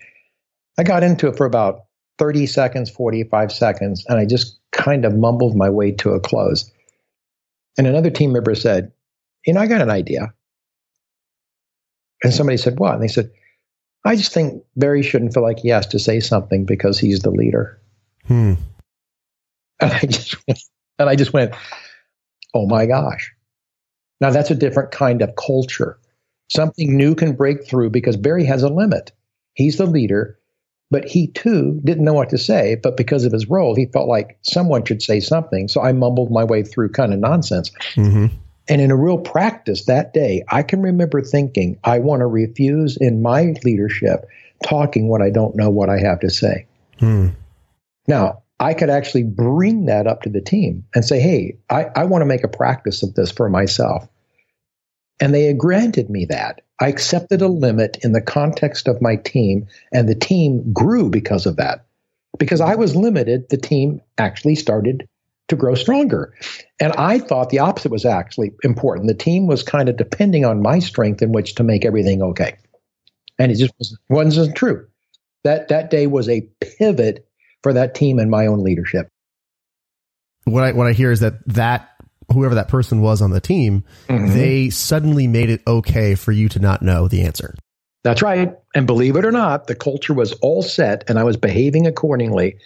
[0.79, 1.85] I got into it for about
[2.21, 6.71] 30 seconds, 45 seconds, and I just kind of mumbled my way to a close.
[7.79, 8.93] And another team member said,
[9.47, 10.35] You know, I got an idea.
[12.23, 12.93] And somebody said, What?
[12.93, 13.31] And they said,
[14.05, 17.31] I just think Barry shouldn't feel like he has to say something because he's the
[17.31, 17.81] leader.
[18.27, 18.55] Hmm.
[19.81, 20.37] And I just
[20.99, 21.55] and I just went,
[22.55, 23.33] Oh my gosh.
[24.21, 25.99] Now that's a different kind of culture.
[26.51, 29.13] Something new can break through because Barry has a limit.
[29.55, 30.39] He's the leader.
[30.91, 34.09] But he too didn't know what to say, but because of his role, he felt
[34.09, 35.69] like someone should say something.
[35.69, 37.71] So I mumbled my way through kind of nonsense.
[37.95, 38.27] Mm-hmm.
[38.69, 42.97] And in a real practice that day, I can remember thinking, I want to refuse
[42.97, 44.27] in my leadership
[44.65, 46.67] talking when I don't know what I have to say.
[47.01, 47.35] Mm.
[48.07, 52.05] Now, I could actually bring that up to the team and say, hey, I, I
[52.05, 54.07] want to make a practice of this for myself.
[55.21, 56.63] And they had granted me that.
[56.81, 61.45] I accepted a limit in the context of my team, and the team grew because
[61.45, 61.85] of that.
[62.39, 65.07] Because I was limited, the team actually started
[65.49, 66.33] to grow stronger.
[66.81, 69.09] And I thought the opposite was actually important.
[69.09, 72.57] The team was kind of depending on my strength in which to make everything okay.
[73.39, 74.87] And it just wasn't true.
[75.45, 77.27] That that day was a pivot
[77.63, 79.09] for that team and my own leadership.
[80.45, 81.90] What I what I hear is that that
[82.33, 84.33] whoever that person was on the team, mm-hmm.
[84.33, 87.55] they suddenly made it okay for you to not know the answer.
[88.03, 88.57] That's right.
[88.75, 92.57] And believe it or not, the culture was all set and I was behaving accordingly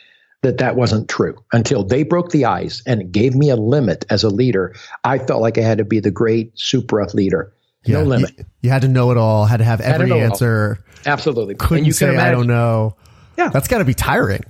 [0.43, 4.23] that that wasn't true until they broke the ice and gave me a limit as
[4.23, 4.75] a leader.
[5.03, 7.53] I felt like I had to be the great super leader.
[7.85, 8.35] Yeah, no limit.
[8.39, 10.85] You, you, had to know it all, had to have every to answer.
[11.05, 11.55] Absolutely.
[11.55, 12.97] Couldn't you say, imagine, I don't know.
[13.37, 13.49] Yeah.
[13.49, 14.43] That's got to be tiring.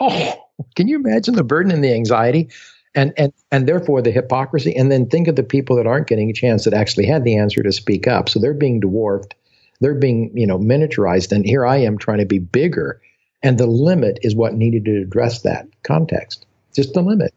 [0.00, 0.34] Oh,
[0.74, 2.50] can you imagine the burden and the anxiety?
[2.96, 6.30] And and and therefore the hypocrisy and then think of the people that aren't getting
[6.30, 8.28] a chance that actually had the answer to speak up.
[8.28, 9.34] So they're being dwarfed.
[9.80, 11.30] They're being you know miniaturized.
[11.30, 13.00] And here i am trying to be bigger.
[13.42, 16.46] And the limit is what needed to address that context.
[16.74, 17.32] Just the limit.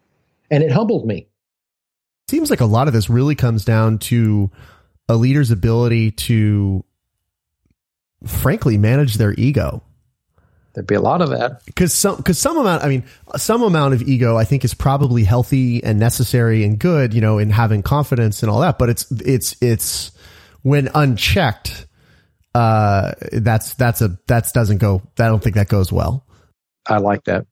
[0.50, 1.28] And it humbled me.
[2.30, 4.50] Seems like a lot of this really comes down to
[5.08, 6.84] a leader's ability to
[8.26, 9.84] frankly manage their ego
[10.80, 11.66] there'd be a lot of that.
[11.66, 13.04] Because some because some amount i mean
[13.36, 17.38] some amount of ego i think is probably healthy and necessary and good you know
[17.38, 20.12] in having confidence and all that but it's it's it's
[20.62, 21.86] when unchecked
[22.56, 26.26] uh that's that's a that doesn't go i don't think that goes well.
[26.88, 27.46] I like that.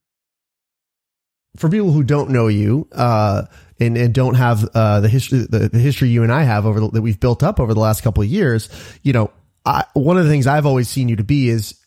[1.56, 3.42] For people who don't know you uh
[3.78, 6.80] and, and don't have uh the history the, the history you and i have over
[6.80, 8.70] the, that we've built up over the last couple of years
[9.02, 9.30] you know
[9.66, 11.77] I, one of the things i've always seen you to be is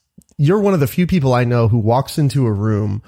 [0.42, 3.04] you're one of the few people I know who walks into a room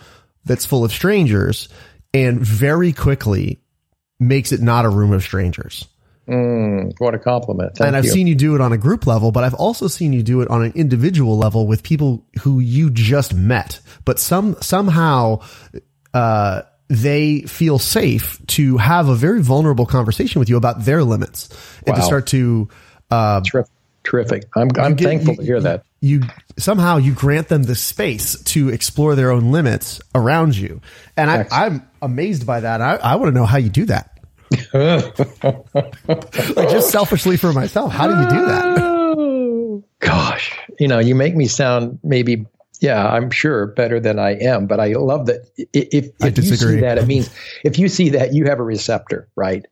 [0.46, 1.68] that's full of strangers
[2.14, 3.60] and very quickly
[4.20, 5.88] makes it not a room of strangers.
[6.28, 7.76] Mm, what a compliment.
[7.76, 8.12] Thank and I've you.
[8.12, 10.50] seen you do it on a group level, but I've also seen you do it
[10.50, 13.80] on an individual level with people who you just met.
[14.06, 15.42] But some somehow
[16.14, 21.50] uh, they feel safe to have a very vulnerable conversation with you about their limits
[21.88, 21.96] and wow.
[21.96, 22.70] to start to.
[23.10, 23.42] Uh,
[24.04, 24.43] terrific.
[24.56, 26.22] I'm, I'm get, thankful you, to hear that you
[26.58, 30.82] somehow you grant them the space to explore their own limits around you.
[31.16, 32.82] And I, I'm amazed by that.
[32.82, 34.20] I, I want to know how you do that.
[36.58, 39.84] like just selfishly for myself, how do you do that?
[39.99, 42.47] Gosh, you know, you make me sound maybe,
[42.82, 45.49] yeah, I'm sure better than I am, but I love that.
[45.72, 47.30] If, if you see that, it means
[47.64, 49.66] if you see that, you have a receptor, right?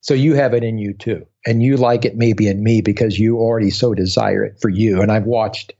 [0.00, 1.26] So you have it in you too.
[1.46, 5.00] And you like it maybe in me because you already so desire it for you.
[5.02, 5.72] And I've watched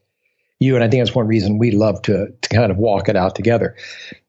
[0.59, 3.17] you, and I think that's one reason we love to, to kind of walk it
[3.17, 3.77] out together.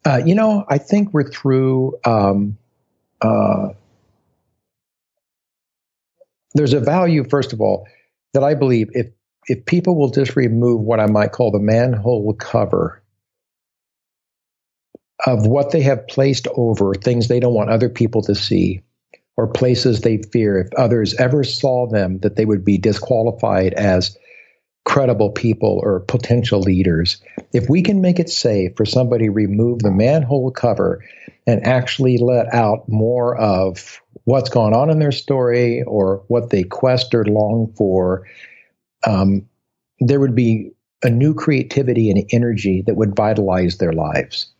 [0.06, 1.98] Uh, you know, I think we're through.
[2.06, 2.58] Um,
[3.22, 3.70] uh,
[6.54, 7.88] there's a value, first of all,
[8.34, 9.08] that I believe if
[9.48, 13.02] if people will just remove what I might call the manhole cover
[15.26, 18.82] of what they have placed over things they don't want other people to see,
[19.42, 24.16] or places they fear if others ever saw them that they would be disqualified as
[24.86, 27.20] credible people or potential leaders.
[27.52, 31.04] If we can make it safe for somebody to remove the manhole cover
[31.48, 36.62] and actually let out more of what's going on in their story or what they
[36.62, 38.28] quest or long for,
[39.08, 39.50] um,
[40.02, 40.70] there would be
[41.02, 44.54] a new creativity and energy that would vitalize their lives.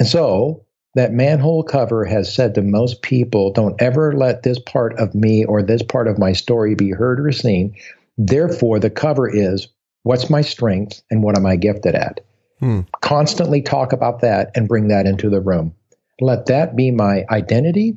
[0.00, 0.64] And so
[0.94, 5.44] that manhole cover has said to most people, don't ever let this part of me
[5.44, 7.74] or this part of my story be heard or seen.
[8.16, 9.68] Therefore, the cover is
[10.04, 12.20] what's my strength and what am I gifted at?
[12.60, 12.80] Hmm.
[13.00, 15.74] Constantly talk about that and bring that into the room.
[16.20, 17.96] Let that be my identity.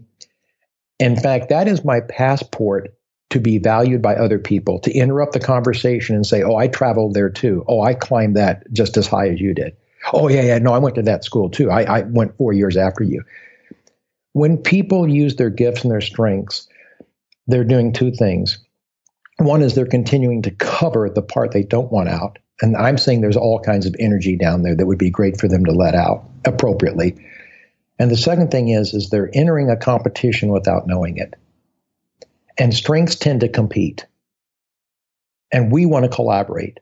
[0.99, 2.93] In fact, that is my passport
[3.29, 7.13] to be valued by other people, to interrupt the conversation and say, Oh, I traveled
[7.13, 7.63] there too.
[7.67, 9.75] Oh, I climbed that just as high as you did.
[10.13, 10.57] Oh, yeah, yeah.
[10.59, 11.69] No, I went to that school too.
[11.69, 13.23] I, I went four years after you.
[14.33, 16.67] When people use their gifts and their strengths,
[17.47, 18.59] they're doing two things.
[19.39, 22.39] One is they're continuing to cover the part they don't want out.
[22.61, 25.47] And I'm saying there's all kinds of energy down there that would be great for
[25.47, 27.15] them to let out appropriately.
[27.99, 31.35] And the second thing is, is they're entering a competition without knowing it.
[32.57, 34.05] And strengths tend to compete.
[35.51, 36.79] And we want to collaborate.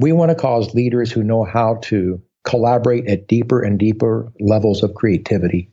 [0.00, 4.82] We want to cause leaders who know how to collaborate at deeper and deeper levels
[4.82, 5.70] of creativity.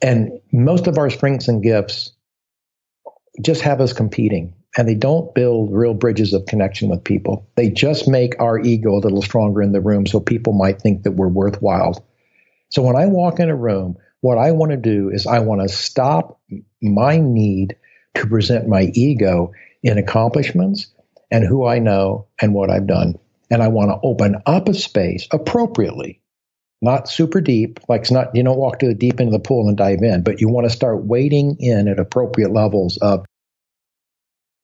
[0.00, 2.12] And most of our strengths and gifts
[3.42, 7.48] just have us competing and they don't build real bridges of connection with people.
[7.56, 11.02] They just make our ego a little stronger in the room so people might think
[11.02, 12.06] that we're worthwhile.
[12.70, 15.62] So when I walk in a room, what I want to do is I want
[15.62, 16.40] to stop
[16.80, 17.76] my need
[18.14, 19.52] to present my ego
[19.82, 20.92] in accomplishments
[21.30, 23.14] and who I know and what I've done.
[23.50, 26.20] And I want to open up a space appropriately,
[26.82, 29.46] not super deep, like it's not, you don't walk to the deep end of the
[29.46, 33.24] pool and dive in, but you want to start wading in at appropriate levels of,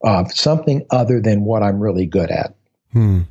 [0.03, 2.55] of something other than what I'm really good at.
[2.93, 3.23] Hmm.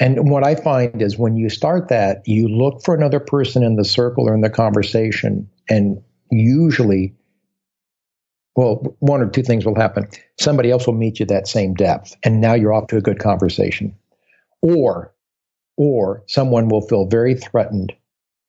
[0.00, 3.74] And what I find is when you start that, you look for another person in
[3.74, 6.00] the circle or in the conversation, and
[6.30, 7.14] usually
[8.58, 10.08] well, one or two things will happen.
[10.40, 13.20] Somebody else will meet you that same depth, and now you're off to a good
[13.20, 13.94] conversation.
[14.62, 15.14] Or,
[15.76, 17.92] or someone will feel very threatened,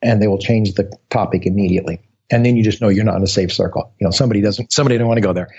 [0.01, 2.01] and they will change the topic immediately,
[2.31, 3.93] and then you just know you're not in a safe circle.
[4.01, 5.49] You know, somebody doesn't, somebody don't want to go there,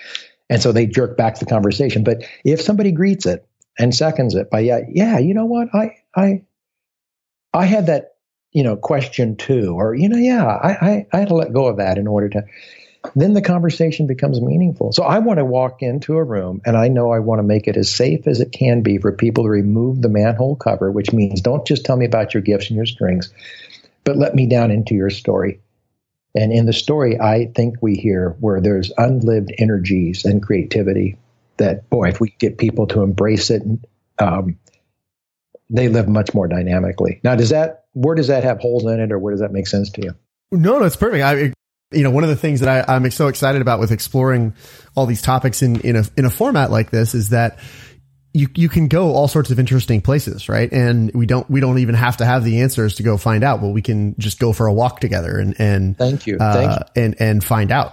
[0.48, 2.02] and so they jerk back the conversation.
[2.02, 3.46] But if somebody greets it
[3.78, 6.42] and seconds it by yeah, yeah, you know what, I, I,
[7.54, 8.14] I had that,
[8.50, 11.66] you know, question too, or you know, yeah, I, I, I had to let go
[11.66, 12.42] of that in order to
[13.14, 14.92] then the conversation becomes meaningful.
[14.92, 17.66] So I want to walk into a room and I know I want to make
[17.66, 21.12] it as safe as it can be for people to remove the manhole cover, which
[21.12, 23.30] means don't just tell me about your gifts and your strengths,
[24.04, 25.60] but let me down into your story.
[26.34, 31.18] And in the story, I think we hear where there's unlived energies and creativity
[31.56, 33.62] that, boy, if we get people to embrace it,
[34.18, 34.58] um,
[35.70, 37.20] they live much more dynamically.
[37.24, 39.66] Now, does that, where does that have holes in it or where does that make
[39.66, 40.16] sense to you?
[40.52, 41.24] No, it's perfect.
[41.24, 41.52] I,
[41.92, 44.54] you know, one of the things that I, I'm so excited about with exploring
[44.94, 47.58] all these topics in, in a, in a format like this is that
[48.32, 50.70] you, you can go all sorts of interesting places, right?
[50.72, 53.60] And we don't, we don't even have to have the answers to go find out.
[53.60, 56.38] Well, we can just go for a walk together and, and, thank you.
[56.38, 57.02] Uh, thank you.
[57.02, 57.92] and, and find out.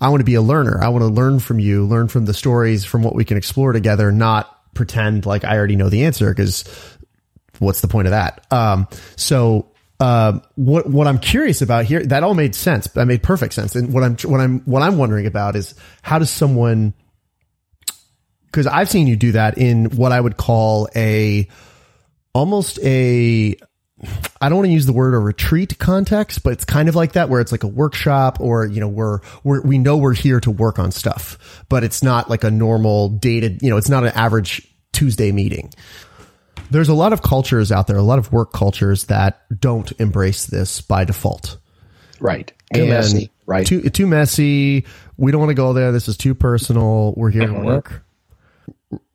[0.00, 0.80] I want to be a learner.
[0.82, 3.72] I want to learn from you, learn from the stories, from what we can explore
[3.72, 6.64] together, not pretend like I already know the answer because
[7.58, 8.46] what's the point of that?
[8.50, 8.86] Um,
[9.16, 12.86] so, um, what what I'm curious about here that all made sense.
[12.88, 13.74] That made perfect sense.
[13.74, 16.94] And what I'm what I'm what I'm wondering about is how does someone
[18.46, 21.48] because I've seen you do that in what I would call a
[22.32, 23.56] almost a
[24.40, 27.12] I don't want to use the word a retreat context, but it's kind of like
[27.12, 30.38] that where it's like a workshop or, you know, we're, we're, we know we're here
[30.40, 34.04] to work on stuff, but it's not like a normal dated, you know, it's not
[34.04, 35.72] an average Tuesday meeting.
[36.70, 40.46] There's a lot of cultures out there, a lot of work cultures that don't embrace
[40.46, 41.56] this by default.
[42.20, 42.52] Right.
[42.74, 43.30] Too And messy.
[43.46, 43.66] Right.
[43.66, 44.84] Too, too messy.
[45.16, 45.92] We don't want to go there.
[45.92, 47.14] This is too personal.
[47.16, 48.04] We're here to work.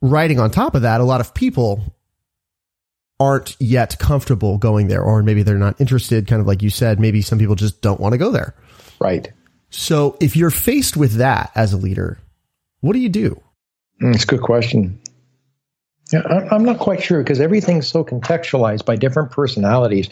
[0.00, 1.94] Writing on top of that, a lot of people
[3.20, 6.26] aren't yet comfortable going there, or maybe they're not interested.
[6.26, 8.54] Kind of like you said, maybe some people just don't want to go there.
[8.98, 9.30] right.
[9.70, 12.18] So if you're faced with that as a leader,
[12.80, 13.40] what do you do?
[14.00, 15.00] Mm, It's a good question.
[16.14, 20.08] I'm not quite sure because everything's so contextualized by different personalities.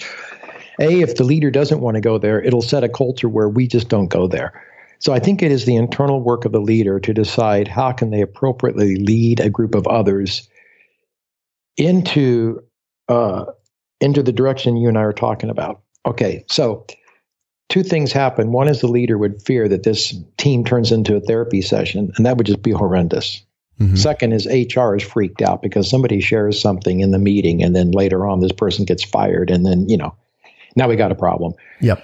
[0.80, 3.66] A, if the leader doesn't want to go there, it'll set a culture where we
[3.66, 4.64] just don't go there.
[4.98, 8.10] So I think it is the internal work of the leader to decide how can
[8.10, 10.48] they appropriately lead a group of others
[11.76, 12.62] into
[13.08, 13.46] uh,
[14.00, 15.82] into the direction you and I are talking about.
[16.06, 16.86] Okay, so
[17.68, 18.52] two things happen.
[18.52, 22.26] One is the leader would fear that this team turns into a therapy session, and
[22.26, 23.42] that would just be horrendous.
[23.80, 23.98] Mhm.
[23.98, 27.90] Second is HR is freaked out because somebody shares something in the meeting, and then
[27.90, 30.14] later on this person gets fired, and then you know,
[30.76, 31.54] now we got a problem.
[31.80, 32.02] Yep.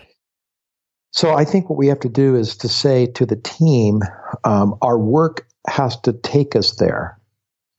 [1.13, 4.03] So I think what we have to do is to say to the team,
[4.45, 7.19] um, our work has to take us there.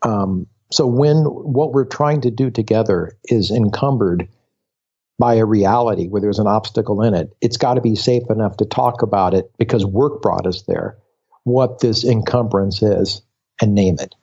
[0.02, 4.28] Um, so when what we're trying to do together is encumbered
[5.18, 8.58] by a reality where there's an obstacle in it, it's got to be safe enough
[8.58, 10.98] to talk about it because work brought us there.
[11.44, 13.22] What this encumbrance is
[13.62, 14.16] and name it.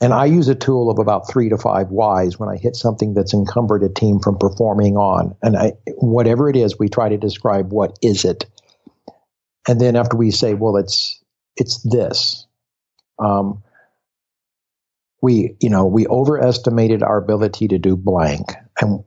[0.00, 3.14] And I use a tool of about three to five whys when I hit something
[3.14, 5.36] that's encumbered a team from performing on.
[5.42, 8.46] And I, whatever it is, we try to describe what is it.
[9.68, 11.22] And then after we say, well, it's
[11.56, 12.46] it's this.
[13.20, 13.62] Um,
[15.20, 18.54] we, you know, we overestimated our ability to do blank.
[18.80, 19.04] And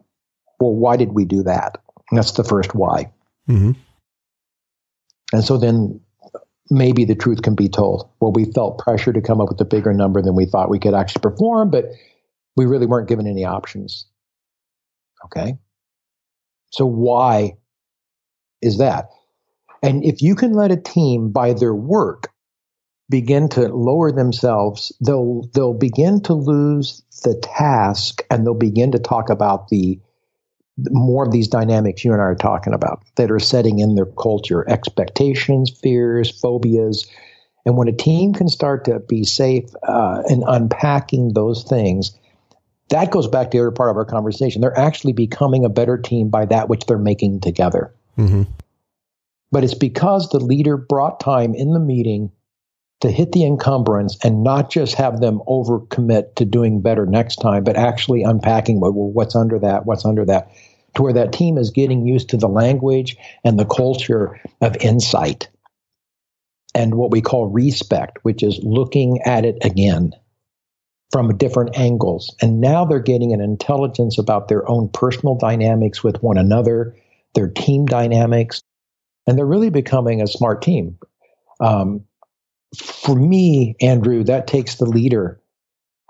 [0.59, 1.77] well, why did we do that?
[2.09, 3.11] And that's the first why.
[3.47, 3.71] hmm
[5.33, 5.99] And so then
[6.69, 8.09] maybe the truth can be told.
[8.19, 10.79] Well, we felt pressure to come up with a bigger number than we thought we
[10.79, 11.85] could actually perform, but
[12.55, 14.07] we really weren't given any options.
[15.25, 15.57] Okay.
[16.71, 17.53] So why
[18.61, 19.09] is that?
[19.81, 22.31] And if you can let a team by their work
[23.09, 28.99] begin to lower themselves, they'll they'll begin to lose the task and they'll begin to
[28.99, 29.99] talk about the
[30.77, 34.05] more of these dynamics you and I are talking about that are setting in their
[34.05, 37.09] culture expectations, fears, phobias.
[37.65, 42.17] And when a team can start to be safe uh, in unpacking those things,
[42.89, 44.61] that goes back to the other part of our conversation.
[44.61, 47.93] They're actually becoming a better team by that which they're making together.
[48.15, 48.43] hmm
[49.51, 52.31] But it's because the leader brought time in the meeting
[53.01, 57.63] to hit the encumbrance and not just have them overcommit to doing better next time,
[57.63, 60.51] but actually unpacking well, what's under that, what's under that,
[60.95, 65.49] to where that team is getting used to the language and the culture of insight
[66.73, 70.11] and what we call respect, which is looking at it again
[71.11, 72.35] from different angles.
[72.41, 76.95] And now they're getting an intelligence about their own personal dynamics with one another,
[77.35, 78.61] their team dynamics,
[79.27, 80.97] and they're really becoming a smart team.
[81.59, 82.03] Um,
[82.77, 85.39] for me, Andrew, that takes the leader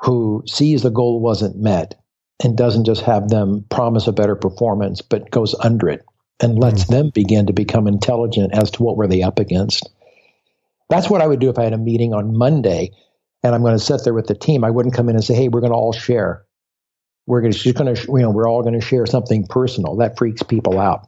[0.01, 2.01] who sees the goal wasn't met
[2.43, 6.05] and doesn't just have them promise a better performance, but goes under it
[6.41, 9.89] and lets them begin to become intelligent as to what were they up against.
[10.89, 12.91] That's what I would do if I had a meeting on Monday
[13.41, 14.63] and I'm going to sit there with the team.
[14.63, 16.43] I wouldn't come in and say, "Hey, we're going to all share.
[17.27, 19.95] We're going to just going to you know we're all going to share something personal."
[19.97, 21.07] That freaks people out.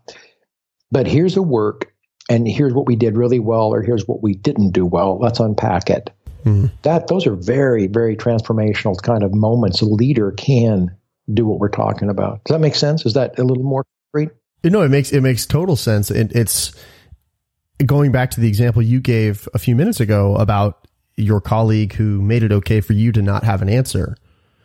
[0.91, 1.91] But here's a work
[2.29, 5.39] and here's what we did really well or here's what we didn't do well let's
[5.39, 6.09] unpack it
[6.45, 6.71] Mhm.
[6.83, 10.91] that those are very very transformational kind of moments a leader can
[11.33, 14.31] do what we're talking about does that make sense is that a little more concrete
[14.63, 16.11] No, it makes it makes total sense.
[16.11, 16.73] It, it's
[17.85, 22.21] going back to the example you gave a few minutes ago about your colleague who
[22.21, 24.15] made it okay for you to not have an answer.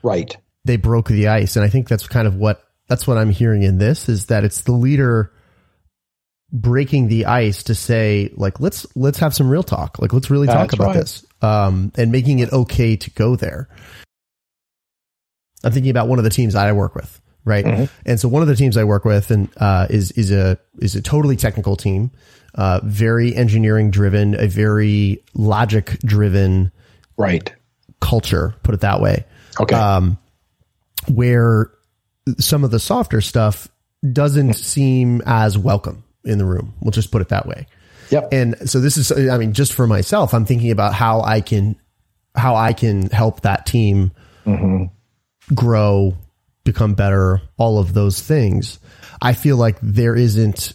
[0.02, 0.36] Right.
[0.64, 3.62] They broke the ice, and I think that's kind of what that's what I'm hearing
[3.62, 5.32] in this is that it's the leader
[6.52, 10.46] breaking the ice to say like let's let's have some real talk like let's really
[10.46, 10.96] talk That's about right.
[10.96, 13.70] this um, and making it okay to go there
[15.64, 17.88] i'm thinking about one of the teams that i work with right Mhm.
[18.06, 20.94] and so one of the teams i work with and uh, is is a is
[20.94, 22.10] a totally technical team
[22.54, 26.70] uh, very engineering driven a very logic driven
[27.16, 27.52] Right.
[28.00, 29.24] culture put it that way
[29.60, 29.74] Okay.
[29.74, 30.18] um,
[31.08, 31.70] where
[32.38, 33.68] some of the softer stuff
[34.12, 36.72] doesn't seem as welcome in the room.
[36.80, 37.66] We'll just put it that way.
[38.10, 38.28] yep.
[38.32, 41.76] And so this is, I mean, just for myself, I'm thinking about how I can,
[42.36, 44.12] how I can help that team
[45.54, 46.14] grow,
[46.64, 48.78] become better, all of those things.
[49.20, 50.74] I feel like there isn't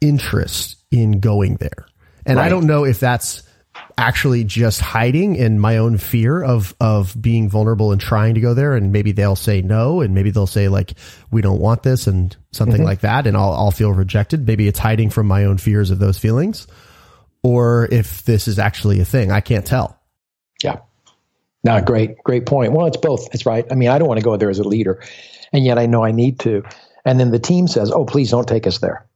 [0.00, 1.86] interest in going there.
[2.24, 3.44] And I don't know if that's
[3.98, 8.54] actually just hiding in my own fear of of being vulnerable and trying to go
[8.54, 10.94] there and maybe they'll say no and maybe they'll say like
[11.30, 12.84] we don't want this and something mm-hmm.
[12.84, 15.98] like that and I'll I'll feel rejected maybe it's hiding from my own fears of
[15.98, 16.66] those feelings
[17.42, 19.98] or if this is actually a thing I can't tell
[20.62, 20.80] Yeah.
[21.66, 22.72] No, great, great point.
[22.72, 23.34] Well, it's both.
[23.34, 23.66] It's right.
[23.70, 25.02] I mean, I don't want to go there as a leader,
[25.52, 26.62] and yet I know I need to.
[27.04, 29.08] And then the team says, "Oh, please don't take us there."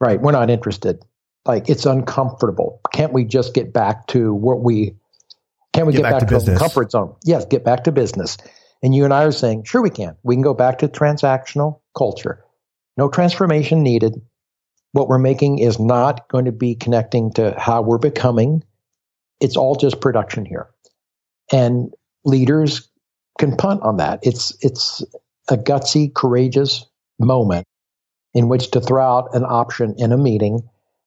[0.00, 0.20] Right?
[0.20, 1.04] We're not interested.
[1.44, 2.80] Like it's uncomfortable.
[2.92, 4.96] Can't we just get back to what we?
[5.72, 7.14] Can't we Get get, back back, to to, our comfort zone?
[7.24, 8.36] Yes, get back to business.
[8.82, 10.16] And you and I are saying, sure, we can.
[10.24, 12.44] We can go back to transactional culture.
[12.96, 14.20] No transformation needed.
[14.92, 18.64] What we're making is not going to be connecting to how we're becoming.
[19.40, 20.68] It's all just production here.
[21.52, 21.92] And
[22.24, 22.88] leaders
[23.38, 24.20] can punt on that.
[24.22, 25.02] It's it's
[25.48, 26.86] a gutsy, courageous
[27.18, 27.66] moment
[28.34, 30.62] in which to throw out an option in a meeting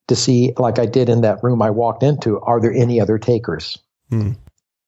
[0.08, 3.18] to see, like I did in that room I walked into, are there any other
[3.18, 3.78] takers?
[4.10, 4.32] Hmm.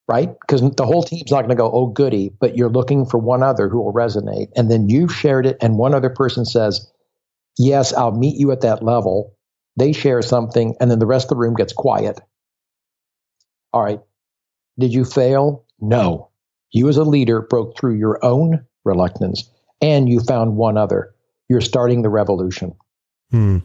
[0.09, 0.31] Right?
[0.41, 3.43] Because the whole team's not going to go, oh, goody, but you're looking for one
[3.43, 4.49] other who will resonate.
[4.55, 6.87] And then you've shared it, and one other person says,
[7.59, 9.35] yes, I'll meet you at that level.
[9.77, 12.21] They share something, and then the rest of the room gets quiet.
[13.77, 14.01] All right.
[14.79, 15.67] Did you fail?
[15.79, 16.31] No.
[16.71, 19.51] You, as a leader, broke through your own reluctance
[19.83, 21.15] and you found one other.
[21.51, 22.75] You're starting the revolution.
[23.31, 23.59] hmm.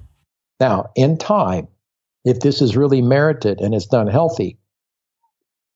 [0.59, 1.70] Now, in time,
[2.26, 4.59] if this is really merited and it's done healthy,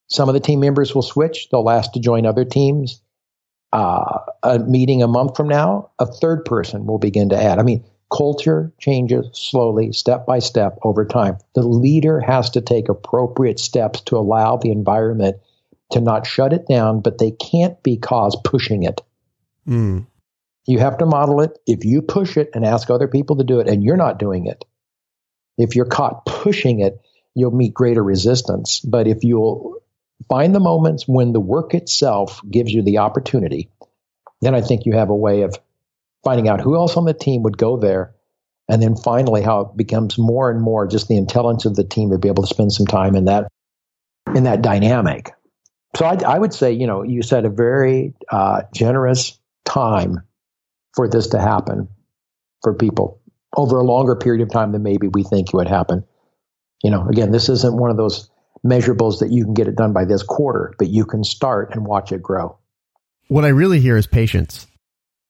[0.09, 1.47] some of the team members will switch.
[1.49, 3.01] They'll ask to join other teams.
[3.71, 7.57] Uh, a meeting a month from now, a third person will begin to add.
[7.57, 11.37] I mean, culture changes slowly, step by step over time.
[11.53, 15.37] The leader has to take appropriate steps to allow the environment
[15.91, 19.01] to not shut it down, but they can't be cause pushing it.
[19.65, 20.01] Hmm.
[20.65, 21.57] You have to model it.
[21.67, 24.47] If you push it and ask other people to do it and you're not doing
[24.47, 24.65] it,
[25.57, 26.99] if you're caught pushing it,
[27.35, 28.79] you'll meet greater resistance.
[28.79, 29.75] But if you'll
[30.27, 33.69] find the moments when the work itself gives you the opportunity,
[34.41, 35.55] then I think you have a way of
[36.25, 38.13] finding out who else on the team would go there.
[38.67, 42.09] And then finally, how it becomes more and more just the intelligence of the team
[42.09, 43.47] to be able to spend some time in that
[44.35, 45.31] in that dynamic.
[45.95, 50.23] So I, I would say, you know, you said a very uh, generous time
[50.95, 51.87] for this to happen
[52.63, 53.21] for people
[53.55, 56.03] over a longer period of time than maybe we think it would happen.
[56.83, 58.29] You know, again, this isn't one of those
[58.65, 61.85] measurables that you can get it done by this quarter, but you can start and
[61.85, 62.57] watch it grow.
[63.27, 64.65] what I really hear is patience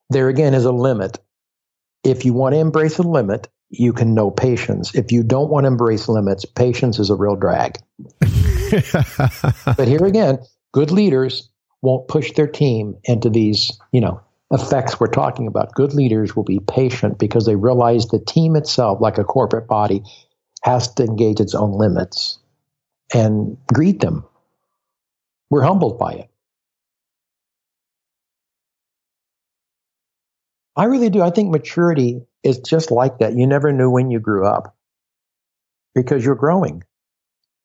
[0.09, 1.19] There again is a limit.
[2.03, 4.93] If you want to embrace a limit, you can know patience.
[4.93, 7.77] If you don't want to embrace limits, patience is a real drag.
[9.77, 10.39] But here again,
[10.73, 11.49] good leaders
[11.81, 15.73] won't push their team into these, you know, effects we're talking about.
[15.73, 20.03] Good leaders will be patient because they realize the team itself, like a corporate body,
[20.63, 22.39] has to engage its own limits
[23.13, 24.25] and greet them.
[25.49, 26.29] We're humbled by it.
[30.75, 31.21] I really do.
[31.21, 33.35] I think maturity is just like that.
[33.35, 34.75] You never knew when you grew up
[35.93, 36.83] because you're growing.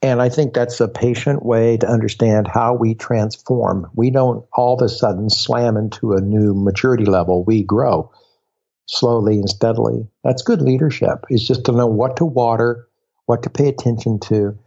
[0.02, 3.90] And I think that's a patient way to understand how we transform.
[3.94, 7.44] We don't all of a sudden slam into a new maturity level.
[7.44, 8.10] We grow
[8.86, 10.08] slowly and steadily.
[10.24, 11.26] That's good leadership.
[11.28, 12.88] Is just to know what to water,
[13.26, 14.58] what to pay attention to.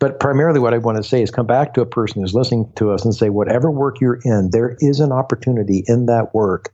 [0.00, 2.72] But primarily, what I want to say is come back to a person who's listening
[2.76, 6.72] to us and say, whatever work you're in, there is an opportunity in that work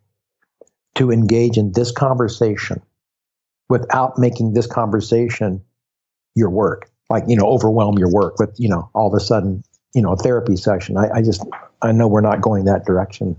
[0.97, 2.83] to engage in this conversation
[3.69, 5.63] without making this conversation
[6.35, 9.63] your work like you know overwhelm your work with you know all of a sudden
[9.95, 11.45] you know a therapy session i, I just
[11.81, 13.37] i know we're not going that direction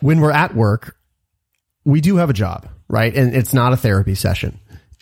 [0.00, 0.96] when we're at work
[1.86, 3.16] we do have a job, right?
[3.16, 4.58] And it's not a therapy session.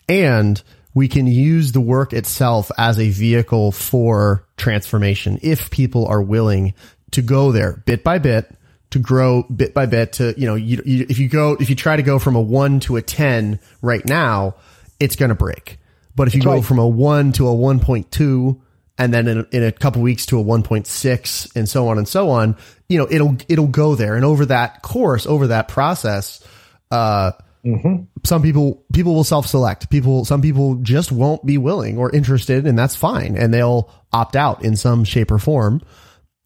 [0.09, 6.22] And we can use the work itself as a vehicle for transformation if people are
[6.22, 6.74] willing
[7.12, 8.48] to go there bit by bit
[8.91, 11.76] to grow bit by bit to you know you, you, if you go if you
[11.76, 14.55] try to go from a 1 to a 10 right now
[15.01, 15.78] it's going to break.
[16.14, 16.64] But if you That's go right.
[16.64, 18.61] from a 1 to a 1.2
[18.97, 22.30] and then in, in a couple weeks to a 1.6 and so on and so
[22.30, 22.57] on
[22.89, 24.14] you know it'll it'll go there.
[24.14, 26.47] And over that course over that process
[26.93, 27.32] uh
[27.64, 28.05] mm-hmm.
[28.22, 29.91] some people people will self-select.
[29.91, 33.37] People some people just won't be willing or interested and that's fine.
[33.37, 35.82] And they'll opt out in some shape or form.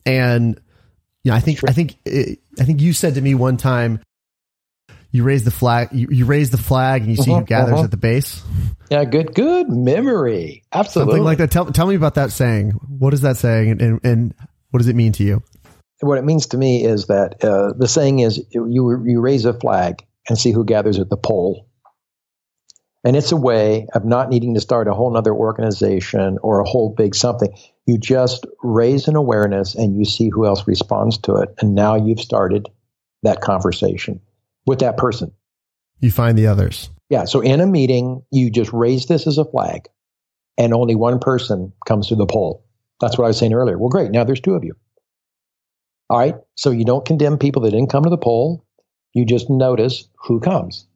[0.07, 0.59] And
[1.29, 4.01] you know i think i think i think you said to me one time
[5.11, 7.75] you raise the flag you, you raise the flag and you see uh-huh, who gathers
[7.75, 7.85] uh-huh.
[7.85, 8.43] at the base?
[8.91, 10.65] Yeah good good memory.
[10.73, 11.13] Absolutely.
[11.13, 11.51] something like that.
[11.51, 12.71] Tell, tell me about that saying.
[12.71, 14.35] What is that saying and, and, and
[14.71, 15.43] what does it mean to you?
[16.01, 19.53] What it means to me is that uh, the saying is you you raise a
[19.53, 21.68] flag and see who gathers at the pole
[23.05, 26.69] and it's a way of not needing to start a whole nother organization or a
[26.69, 27.53] whole big something
[27.89, 31.97] you just raise an awareness and you see who else responds to it and now
[31.97, 32.69] you've started
[33.23, 34.21] that conversation
[34.67, 35.33] with that person.
[35.99, 36.91] You find the others.
[37.09, 37.25] Yeah.
[37.25, 39.89] So in a meeting, you just raise this as a flag
[40.59, 42.63] and only one person comes to the pole.
[43.01, 43.79] That's what I was saying earlier.
[43.79, 44.11] Well, great.
[44.11, 44.75] Now there's two of you.
[46.11, 46.35] All right.
[46.57, 48.67] So you don't condemn people that didn't come to the pole.
[49.15, 50.87] You just notice who comes.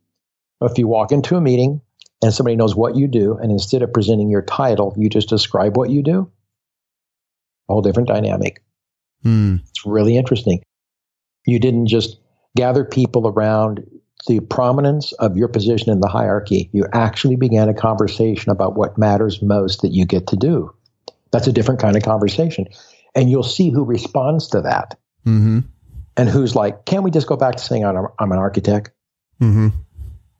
[0.61, 1.80] If you walk into a meeting
[2.22, 5.76] and somebody knows what you do, and instead of presenting your title, you just describe
[5.76, 6.30] what you do,
[7.68, 8.62] a whole different dynamic.
[9.22, 9.56] Hmm.
[9.68, 10.62] It's really interesting.
[11.46, 12.18] You didn't just
[12.56, 13.84] gather people around
[14.26, 18.98] the prominence of your position in the hierarchy, you actually began a conversation about what
[18.98, 20.72] matters most that you get to do.
[21.32, 22.68] That's a different kind of conversation.
[23.14, 24.98] And you'll see who responds to that.
[25.26, 25.60] Mm-hmm.
[26.16, 28.90] And who's like, can't we just go back to saying I'm, I'm an architect?
[29.40, 29.68] Mm-hmm.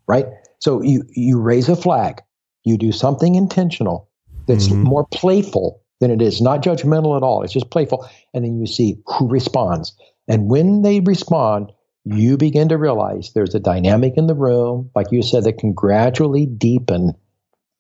[0.07, 0.27] Right?
[0.63, 2.23] So you, you raise a flag,
[2.63, 4.09] you do something intentional
[4.47, 4.85] that's mm-hmm.
[4.85, 7.43] more playful than it is, not judgmental at all.
[7.43, 8.09] It's just playful.
[8.33, 9.93] And then you see who responds.
[10.29, 11.73] And when they respond,
[12.05, 15.73] you begin to realize there's a dynamic in the room, like you said, that can
[15.73, 17.15] gradually deepen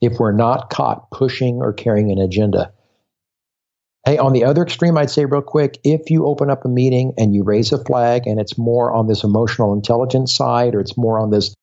[0.00, 2.72] if we're not caught pushing or carrying an agenda.
[4.04, 7.14] Hey, on the other extreme, I'd say real quick, if you open up a meeting
[7.16, 10.96] and you raise a flag and it's more on this emotional intelligence side or it's
[10.96, 11.54] more on this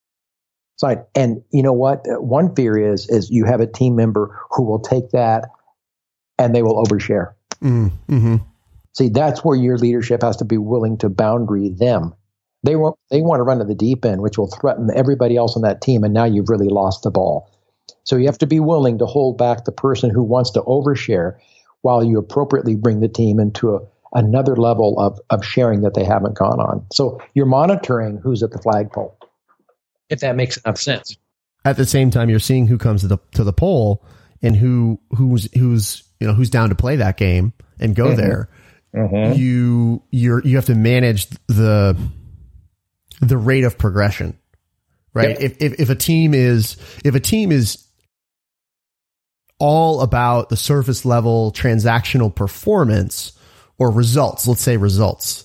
[0.80, 2.02] side, and you know what?
[2.06, 5.50] One fear is is you have a team member who will take that
[6.38, 7.34] and they will overshare.
[7.62, 8.36] Mm, mm-hmm.
[8.94, 12.14] See, that's where your leadership has to be willing to boundary them
[12.62, 15.56] they want they want to run to the deep end, which will threaten everybody else
[15.56, 17.50] on that team, and now you've really lost the ball.
[18.04, 21.38] So you have to be willing to hold back the person who wants to overshare,
[21.82, 23.80] while you appropriately bring the team into a,
[24.12, 26.86] another level of of sharing that they haven't gone on.
[26.92, 29.16] So you're monitoring who's at the flagpole,
[30.10, 31.16] if that makes enough sense.
[31.64, 34.04] At the same time, you're seeing who comes to the to the pole
[34.42, 38.16] and who who's who's you know who's down to play that game and go mm-hmm.
[38.20, 38.48] there.
[38.94, 39.38] Mm-hmm.
[39.38, 41.96] You you're you have to manage the
[43.20, 44.38] the rate of progression,
[45.12, 45.30] right?
[45.30, 45.40] Yep.
[45.40, 47.86] If, if, if a team is, if a team is
[49.58, 53.32] all about the surface level transactional performance
[53.78, 55.44] or results, let's say results,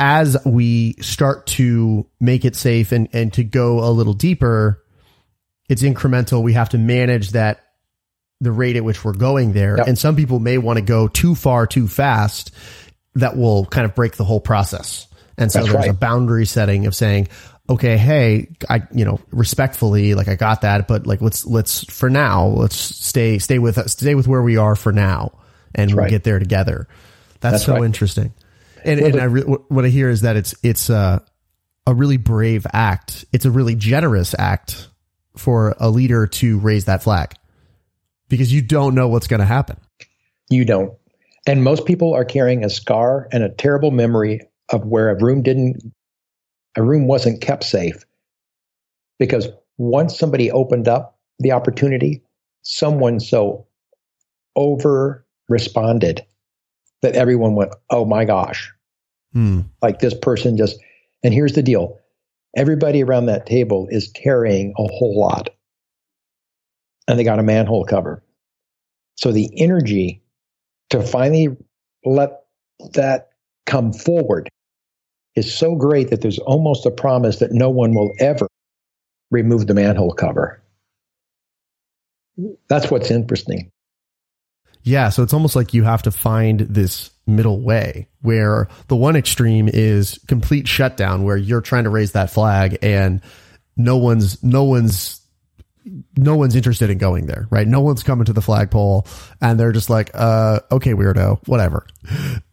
[0.00, 4.82] as we start to make it safe and, and to go a little deeper,
[5.68, 6.42] it's incremental.
[6.42, 7.60] We have to manage that
[8.40, 9.76] the rate at which we're going there.
[9.76, 9.86] Yep.
[9.86, 12.50] And some people may want to go too far too fast
[13.14, 15.06] that will kind of break the whole process.
[15.36, 15.90] And so That's there's right.
[15.90, 17.28] a boundary setting of saying,
[17.68, 22.08] okay, hey, I, you know, respectfully, like I got that, but like, let's, let's, for
[22.08, 25.32] now, let's stay, stay with us, stay with where we are for now
[25.74, 26.10] and That's we'll right.
[26.10, 26.88] get there together.
[27.40, 27.84] That's, That's so right.
[27.84, 28.32] interesting.
[28.84, 31.20] And, and I, re- what I hear is that it's, it's, uh,
[31.86, 33.24] a really brave act.
[33.32, 34.88] It's a really generous act
[35.36, 37.34] for a leader to raise that flag
[38.28, 39.76] because you don't know what's going to happen.
[40.50, 40.94] You don't.
[41.46, 45.42] And most people are carrying a scar and a terrible memory of where a room
[45.42, 45.92] didn't
[46.76, 48.04] a room wasn't kept safe
[49.18, 52.22] because once somebody opened up the opportunity
[52.62, 53.66] someone so
[54.54, 56.24] over responded
[57.02, 58.72] that everyone went oh my gosh
[59.32, 59.60] hmm.
[59.82, 60.78] like this person just
[61.22, 61.98] and here's the deal
[62.56, 65.50] everybody around that table is carrying a whole lot
[67.06, 68.22] and they got a manhole cover
[69.16, 70.22] so the energy
[70.90, 71.48] to finally
[72.04, 72.42] let
[72.94, 73.30] that
[73.66, 74.48] come forward
[75.36, 78.48] is so great that there's almost a promise that no one will ever
[79.30, 80.60] remove the manhole cover.
[82.68, 83.70] That's what's interesting.
[84.82, 89.16] Yeah, so it's almost like you have to find this middle way where the one
[89.16, 93.20] extreme is complete shutdown where you're trying to raise that flag and
[93.76, 95.20] no one's no one's
[96.16, 97.66] no one's interested in going there, right?
[97.66, 99.06] No one's coming to the flagpole
[99.40, 101.86] and they're just like, uh, okay, weirdo, whatever.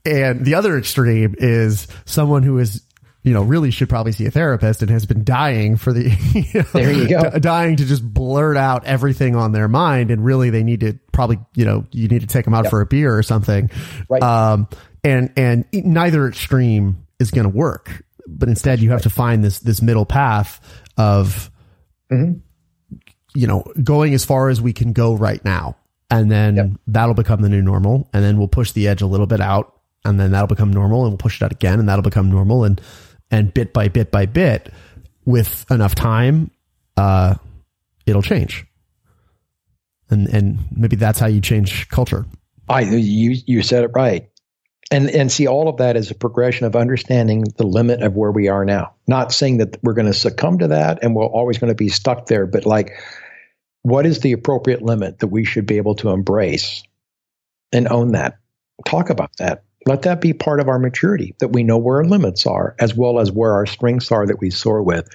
[0.05, 2.83] And the other extreme is someone who is,
[3.27, 6.03] you know, really should probably see a therapist and has been dying for the,
[6.33, 7.37] you know, there you go.
[7.39, 10.11] dying to just blurt out everything on their mind.
[10.11, 12.71] And really they need to probably, you know, you need to take them out yep.
[12.71, 13.69] for a beer or something.
[14.09, 14.23] Right.
[14.23, 14.69] Um,
[15.03, 19.59] and, and neither extreme is going to work, but instead you have to find this,
[19.59, 20.61] this middle path
[20.95, 21.51] of,
[22.09, 22.39] mm-hmm
[23.35, 25.77] you know, going as far as we can go right now.
[26.09, 26.69] And then yep.
[26.87, 28.09] that'll become the new normal.
[28.11, 31.03] And then we'll push the edge a little bit out and then that'll become normal
[31.03, 32.63] and we'll push it out again and that'll become normal.
[32.63, 32.81] And,
[33.31, 34.71] and bit by bit by bit
[35.25, 36.51] with enough time,
[36.95, 37.35] uh,
[38.05, 38.65] it'll change.
[40.09, 42.25] And, and maybe that's how you change culture.
[42.69, 44.29] I, you, you said it right
[44.91, 48.31] and and see all of that is a progression of understanding the limit of where
[48.31, 51.57] we are now not saying that we're going to succumb to that and we're always
[51.57, 52.91] going to be stuck there but like
[53.87, 56.83] what is the appropriate limit that we should be able to embrace
[57.71, 58.37] and own that?
[58.85, 59.63] Talk about that.
[59.87, 62.93] Let that be part of our maturity, that we know where our limits are, as
[62.93, 65.09] well as where our strengths are that we soar with.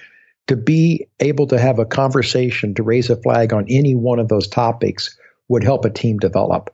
[0.47, 4.27] To be able to have a conversation, to raise a flag on any one of
[4.27, 5.17] those topics
[5.47, 6.73] would help a team develop.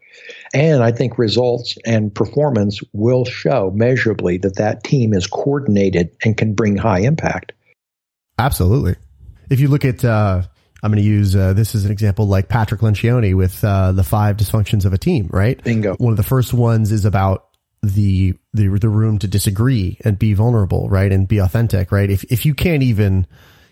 [0.54, 6.38] And I think results and performance will show measurably that that team is coordinated and
[6.38, 7.52] can bring high impact.
[8.38, 8.96] Absolutely.
[9.50, 10.44] If you look at uh,
[10.82, 14.04] I'm going to use uh, this as an example, like Patrick Lencioni with uh, the
[14.04, 15.28] five dysfunctions of a team.
[15.30, 15.62] Right?
[15.62, 15.96] Bingo.
[15.96, 17.49] One of the first ones is about
[17.82, 22.10] the the the room to disagree and be vulnerable, right, and be authentic, right.
[22.10, 23.26] If if you can't even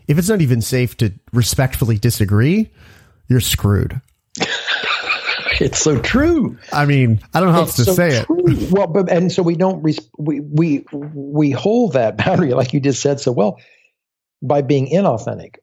[0.08, 2.72] if it's not even safe to respectfully disagree,
[3.28, 4.00] you're screwed.
[5.60, 6.58] it's so true.
[6.72, 8.38] I mean, I don't know how it's else to so say true.
[8.48, 8.72] it.
[8.72, 12.80] Well, but and so we don't res- we we we hold that boundary, like you
[12.80, 13.60] just said so well,
[14.42, 15.56] by being inauthentic.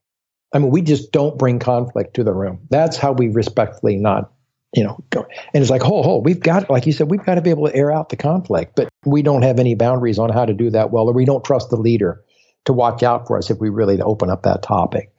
[0.53, 2.61] I mean, we just don't bring conflict to the room.
[2.71, 4.31] That's how we respectfully not,
[4.75, 5.27] you know, go.
[5.53, 7.69] And it's like, ho, ho, we've got, like you said, we've got to be able
[7.69, 10.71] to air out the conflict, but we don't have any boundaries on how to do
[10.71, 12.23] that well, or we don't trust the leader
[12.65, 15.13] to watch out for us if we really open up that topic.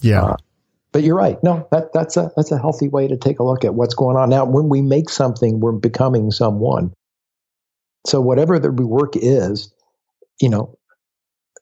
[0.00, 0.22] Yeah.
[0.22, 0.36] Uh,
[0.92, 1.42] but you're right.
[1.42, 4.16] No, that that's a that's a healthy way to take a look at what's going
[4.16, 4.30] on.
[4.30, 6.92] Now, when we make something, we're becoming someone.
[8.06, 9.72] So whatever the work is,
[10.40, 10.78] you know,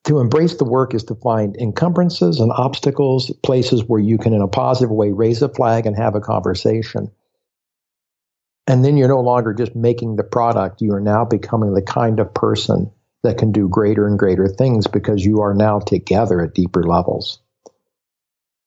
[0.05, 4.43] to embrace the work is to find encumbrances and obstacles, places where you can, in
[4.43, 7.11] a positive way, raise a flag and have a conversation.
[8.67, 12.19] And then you're no longer just making the product, you are now becoming the kind
[12.19, 12.91] of person
[13.23, 17.41] that can do greater and greater things because you are now together at deeper levels.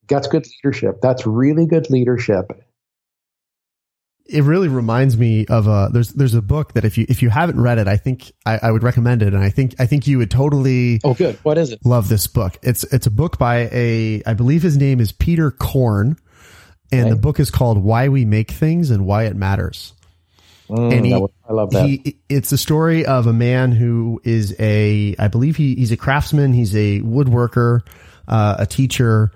[0.08, 1.02] That's good leadership.
[1.02, 2.52] That's really good leadership
[4.30, 7.30] it really reminds me of a there's there's a book that if you if you
[7.30, 10.08] haven't read it, I think I, I, would recommend it, and I think I think
[10.08, 12.58] you would totally oh good what is it love this book.
[12.62, 16.18] It's it's a book by a I believe his name is Peter Korn,
[16.92, 17.10] and okay.
[17.10, 19.94] the book is called Why We Make Things and Why It Matters.
[20.70, 21.86] Mm, and he, I love that.
[21.88, 25.98] He, it's the story of a man who is a I believe he he's a
[25.98, 27.82] craftsman, he's a woodworker,
[28.28, 29.32] uh, a teacher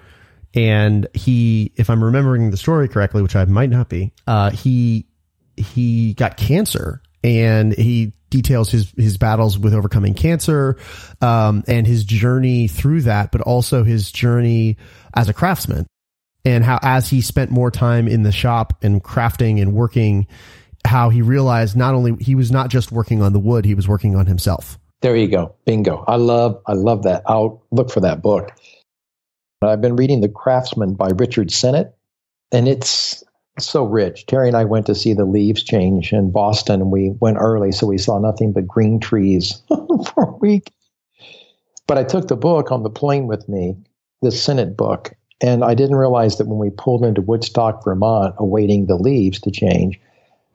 [0.54, 5.06] and he, if I'm remembering the story correctly, which I might not be, uh, he
[5.56, 10.78] he got cancer, and he details his his battles with overcoming cancer,
[11.22, 14.78] um, and his journey through that, but also his journey
[15.16, 15.88] as a craftsman,
[16.46, 20.28] and how as he spent more time in the shop and crafting and working,
[20.86, 23.88] how he realized not only he was not just working on the wood, he was
[23.88, 24.78] working on himself.
[25.02, 26.04] There you go, bingo.
[26.08, 27.24] I love I love that.
[27.26, 28.52] I'll look for that book.
[29.62, 31.96] I've been reading The Craftsman by Richard Sennett,
[32.52, 33.24] and it's
[33.60, 34.26] so rich.
[34.26, 37.72] Terry and I went to see the leaves change in Boston, and we went early,
[37.72, 40.72] so we saw nothing but green trees for a week.
[41.88, 43.78] But I took the book on the plane with me,
[44.22, 45.14] the Sennett book,
[45.44, 49.52] and I didn't realize that when we pulled into Woodstock, Vermont, awaiting the leaves to
[49.52, 50.00] change,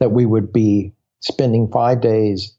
[0.00, 2.54] that we would be spending five days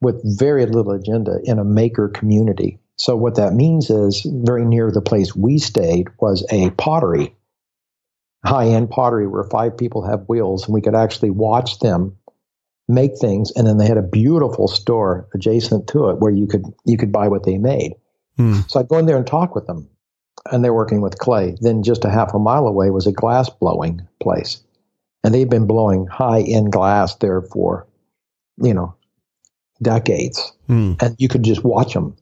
[0.00, 4.90] with very little agenda in a maker community so what that means is very near
[4.90, 7.34] the place we stayed was a pottery,
[8.44, 12.16] high end pottery where five people have wheels and we could actually watch them
[12.88, 16.64] make things and then they had a beautiful store adjacent to it where you could
[16.84, 17.92] you could buy what they made.
[18.36, 18.60] Hmm.
[18.68, 19.88] So I'd go in there and talk with them.
[20.52, 21.56] And they're working with clay.
[21.60, 24.62] Then just a half a mile away was a glass blowing place.
[25.24, 27.86] And they've been blowing high end glass there for,
[28.58, 28.94] you know,
[29.82, 30.52] decades.
[30.66, 30.94] Hmm.
[31.00, 32.16] And you could just watch them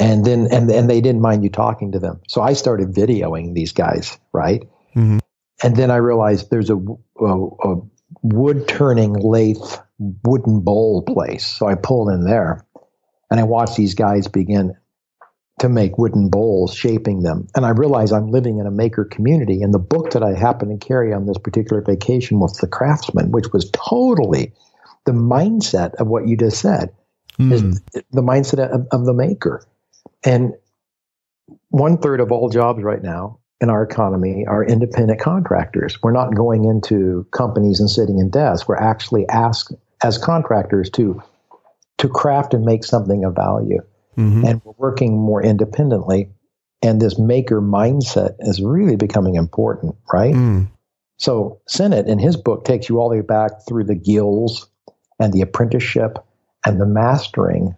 [0.00, 2.20] and then and and they didn't mind you talking to them.
[2.26, 4.62] So I started videoing these guys, right?
[4.96, 5.18] Mm-hmm.
[5.62, 7.76] And then I realized there's a, a, a
[8.22, 9.58] wood turning lathe
[10.24, 11.46] wooden bowl place.
[11.46, 12.66] So I pulled in there
[13.30, 14.74] and I watched these guys begin
[15.60, 17.46] to make wooden bowls, shaping them.
[17.54, 19.62] And I realize I'm living in a maker community.
[19.62, 23.30] And the book that I happened to carry on this particular vacation was The Craftsman,
[23.30, 24.52] which was totally
[25.04, 26.94] the mindset of what you just said,
[27.38, 27.52] mm.
[27.52, 27.80] is
[28.10, 29.66] the mindset of, of the maker.
[30.24, 30.54] And
[31.68, 36.02] one third of all jobs right now in our economy are independent contractors.
[36.02, 38.66] We're not going into companies and sitting in desks.
[38.66, 41.22] We're actually asked as contractors to
[41.98, 43.82] to craft and make something of value.
[44.20, 44.44] Mm-hmm.
[44.46, 46.30] And we're working more independently.
[46.82, 50.34] And this maker mindset is really becoming important, right?
[50.34, 50.70] Mm.
[51.18, 54.66] So Sennett in his book takes you all the way back through the guilds
[55.18, 56.18] and the apprenticeship
[56.64, 57.76] and the mastering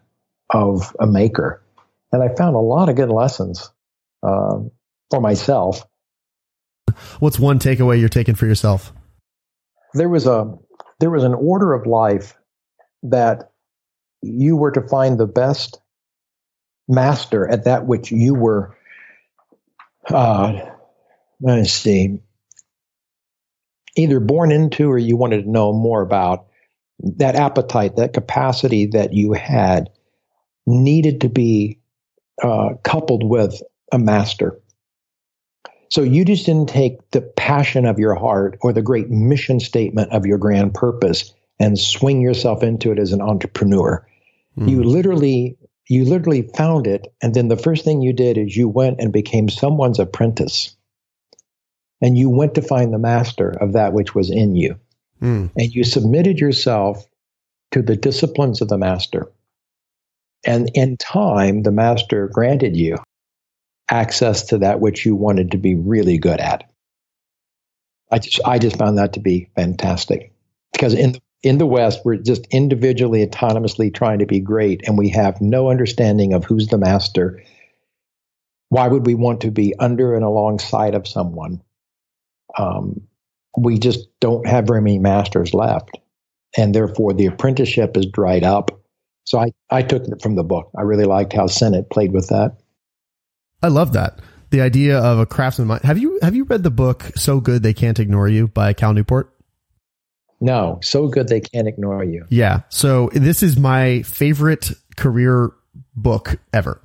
[0.51, 1.63] of a maker.
[2.13, 3.71] And I found a lot of good lessons
[4.23, 4.71] um,
[5.11, 5.85] for myself.
[7.19, 8.93] What's one takeaway you're taking for yourself?
[9.95, 10.57] There was a
[11.01, 12.37] there was an order of life
[13.03, 13.51] that
[14.23, 15.81] you were to find the best
[16.93, 18.77] master at that which you were
[20.09, 20.53] uh,
[21.41, 22.19] let's see
[23.97, 26.47] either born into or you wanted to know more about
[26.99, 29.91] that appetite that capacity that you had
[30.67, 31.79] needed to be
[32.43, 33.61] uh, coupled with
[33.93, 34.63] a master
[35.93, 40.11] so you just didn't take the passion of your heart or the great mission statement
[40.11, 44.03] of your grand purpose and swing yourself into it as an entrepreneur.
[44.59, 44.71] Mm.
[44.71, 45.59] You literally
[45.89, 49.13] you literally found it and then the first thing you did is you went and
[49.13, 50.77] became someone's apprentice.
[52.01, 54.81] And you went to find the master of that which was in you.
[55.21, 55.51] Mm.
[55.57, 57.07] And you submitted yourself
[57.73, 59.31] to the disciplines of the master.
[60.45, 62.99] And in time, the master granted you
[63.89, 66.69] access to that which you wanted to be really good at.
[68.11, 70.33] I just I just found that to be fantastic
[70.73, 75.11] because in in the West we're just individually autonomously trying to be great and we
[75.11, 77.43] have no understanding of who's the master.
[78.69, 81.63] Why would we want to be under and alongside of someone?
[82.57, 83.09] Um,
[83.57, 85.99] we just don't have very many masters left,
[86.57, 88.71] and therefore the apprenticeship is dried up.
[89.25, 90.71] So I, I took it from the book.
[90.77, 92.57] I really liked how Sennett played with that.
[93.63, 94.21] I love that.
[94.51, 95.83] The idea of a craftsman mind.
[95.85, 98.93] Have you have you read the book So Good They Can't Ignore You by Cal
[98.93, 99.32] Newport?
[100.43, 102.27] No, so good they can't ignore you.
[102.29, 102.63] Yeah.
[102.69, 105.53] So this is my favorite career
[105.95, 106.83] book ever.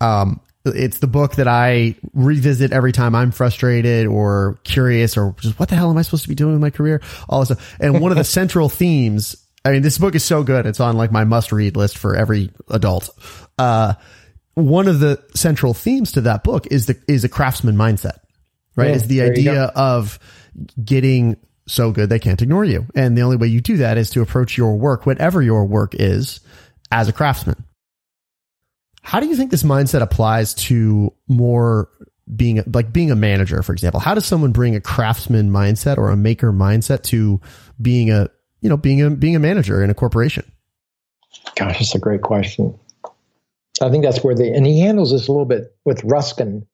[0.00, 5.60] Um, it's the book that I revisit every time I'm frustrated or curious or just
[5.60, 7.02] what the hell am I supposed to be doing with my career?
[7.28, 7.76] All this stuff.
[7.80, 9.36] And one of the central themes,
[9.66, 10.64] I mean, this book is so good.
[10.64, 13.10] It's on like my must read list for every adult.
[13.58, 13.92] Uh,
[14.54, 18.20] one of the central themes to that book is the is a craftsman mindset,
[18.74, 18.88] right?
[18.88, 20.18] Yeah, is the idea of
[20.82, 21.36] getting
[21.66, 24.22] so good they can't ignore you, and the only way you do that is to
[24.22, 26.40] approach your work, whatever your work is,
[26.90, 27.64] as a craftsman.
[29.02, 31.90] How do you think this mindset applies to more
[32.34, 34.00] being like being a manager, for example?
[34.00, 37.40] How does someone bring a craftsman mindset or a maker mindset to
[37.80, 40.50] being a you know being a being a manager in a corporation?
[41.56, 42.78] Gosh, that's a great question.
[43.82, 46.66] I think that's where the and he handles this a little bit with Ruskin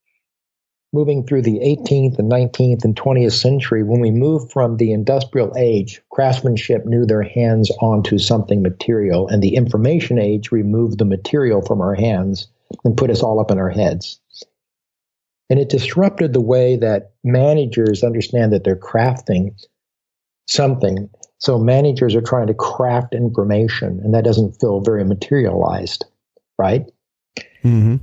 [0.92, 5.52] moving through the 18th and 19th and 20th century when we moved from the industrial
[5.56, 11.62] age craftsmanship knew their hands onto something material and the information age removed the material
[11.62, 12.48] from our hands
[12.84, 14.20] and put us all up in our heads
[15.48, 19.54] and it disrupted the way that managers understand that they're crafting
[20.46, 26.04] something so managers are trying to craft information and that doesn't feel very materialized
[26.60, 26.84] right?
[27.64, 27.96] Mm-hmm.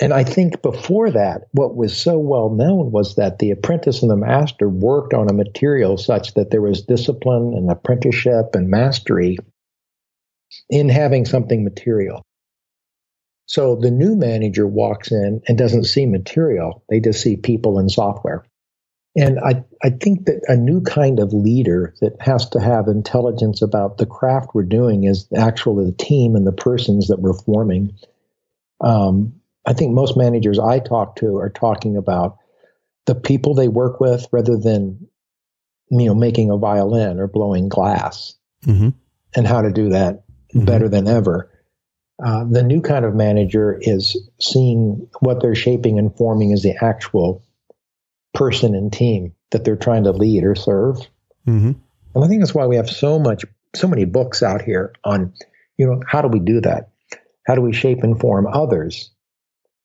[0.00, 4.10] And I think before that, what was so well known was that the apprentice and
[4.10, 9.36] the master worked on a material such that there was discipline and apprenticeship and mastery
[10.70, 12.22] in having something material.
[13.44, 17.90] So the new manager walks in and doesn't see material, they just see people and
[17.90, 18.46] software.
[19.16, 23.60] And I, I think that a new kind of leader that has to have intelligence
[23.60, 27.90] about the craft we're doing is actually the team and the persons that we're forming.
[28.80, 29.39] Um,
[29.70, 32.38] I think most managers I talk to are talking about
[33.06, 35.06] the people they work with rather than
[35.90, 38.34] you know making a violin or blowing glass
[38.66, 38.88] mm-hmm.
[39.36, 40.64] and how to do that mm-hmm.
[40.64, 41.52] better than ever.
[42.20, 46.74] Uh, the new kind of manager is seeing what they're shaping and forming as the
[46.84, 47.44] actual
[48.34, 50.96] person and team that they're trying to lead or serve.
[51.46, 51.72] Mm-hmm.
[52.14, 53.44] And I think that's why we have so much,
[53.76, 55.32] so many books out here on,
[55.78, 56.90] you know, how do we do that?
[57.46, 59.12] How do we shape and form others?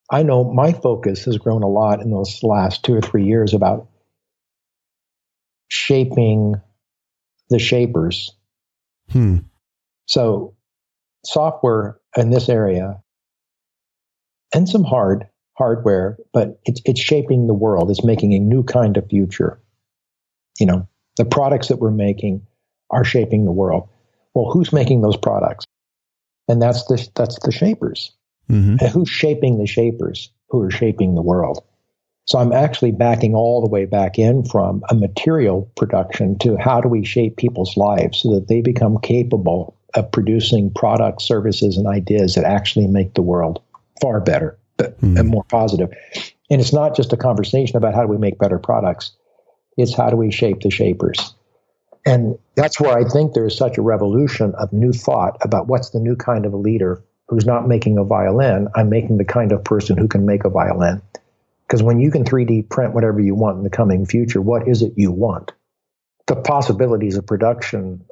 [0.10, 3.54] I know my focus has grown a lot in those last two or three years
[3.54, 3.88] about
[5.68, 6.56] shaping
[7.50, 8.32] the shapers.
[9.12, 9.38] Hmm.
[10.08, 10.56] So,
[11.24, 13.02] software in this area
[14.54, 15.28] and some hard
[15.58, 17.90] hardware, but it's it's shaping the world.
[17.90, 19.60] It's making a new kind of future.
[20.60, 20.88] You know,
[21.18, 22.46] the products that we're making
[22.92, 23.90] are shaping the world.
[24.34, 25.66] Well, who's making those products?
[26.48, 28.12] And that's the that's the shapers.
[28.50, 28.78] Mm-hmm.
[28.80, 31.64] And who's shaping the shapers who are shaping the world?
[32.26, 36.82] So I'm actually backing all the way back in from a material production to how
[36.82, 41.88] do we shape people's lives so that they become capable of producing products, services, and
[41.88, 43.62] ideas that actually make the world
[44.02, 45.18] far better but, mm-hmm.
[45.18, 45.90] and more positive.
[46.50, 49.12] And it's not just a conversation about how do we make better products.
[49.78, 51.36] It's how do we shape the shapers.
[52.06, 56.00] And that's where I think there's such a revolution of new thought about what's the
[56.00, 58.68] new kind of a leader who's not making a violin.
[58.76, 61.02] I'm making the kind of person who can make a violin.
[61.68, 64.82] Because when you can 3D print whatever you want in the coming future, what is
[64.82, 65.52] it you want?
[66.28, 68.06] The possibilities of production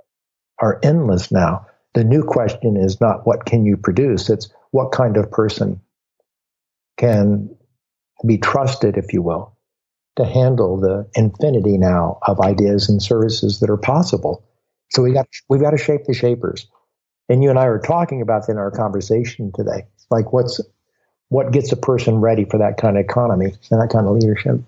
[0.59, 1.67] are endless now.
[1.93, 5.81] The new question is not what can you produce, it's what kind of person
[6.97, 7.55] can
[8.25, 9.55] be trusted, if you will,
[10.15, 14.43] to handle the infinity now of ideas and services that are possible.
[14.91, 16.67] So we got we've got to shape the shapers.
[17.29, 20.59] And you and I were talking about in our conversation today, like what's
[21.29, 24.61] what gets a person ready for that kind of economy and that kind of leadership.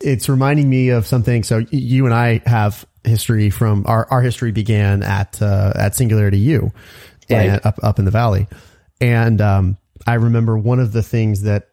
[0.00, 1.44] It's reminding me of something.
[1.44, 6.38] So you and I have history from our, our history began at uh, at Singularity
[6.38, 6.72] U,
[7.30, 7.50] right.
[7.50, 8.48] and up up in the valley,
[9.00, 9.76] and um,
[10.06, 11.68] I remember one of the things that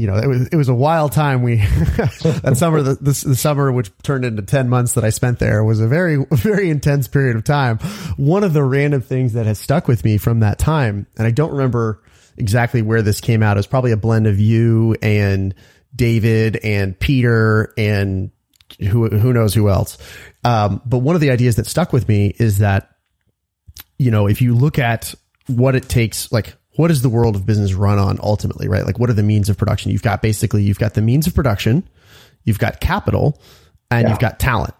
[0.00, 1.42] you know, it was it was a wild time.
[1.42, 5.38] We that summer, the, the, the summer which turned into ten months that I spent
[5.38, 7.76] there was a very very intense period of time.
[8.16, 11.32] One of the random things that has stuck with me from that time, and I
[11.32, 12.02] don't remember
[12.38, 13.58] exactly where this came out.
[13.58, 15.54] Was probably a blend of you and
[15.94, 18.30] David and Peter and
[18.80, 19.98] who who knows who else.
[20.44, 22.88] Um, but one of the ideas that stuck with me is that
[23.98, 25.14] you know if you look at
[25.46, 28.86] what it takes, like what is the world of business run on ultimately, right?
[28.86, 29.92] Like what are the means of production?
[29.92, 31.86] You've got basically you've got the means of production,
[32.44, 33.38] you've got capital,
[33.90, 34.08] and yeah.
[34.08, 34.72] you've got talent,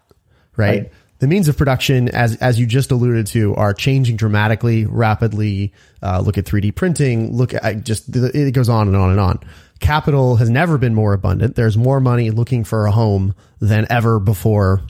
[0.57, 0.81] right?
[0.81, 0.91] right?
[1.19, 5.73] The means of production, as as you just alluded to, are changing dramatically, rapidly.
[6.01, 7.37] Uh, look at 3D printing.
[7.37, 9.39] Look at just it goes on and on and on.
[9.79, 11.55] Capital has never been more abundant.
[11.55, 14.81] There's more money looking for a home than ever before.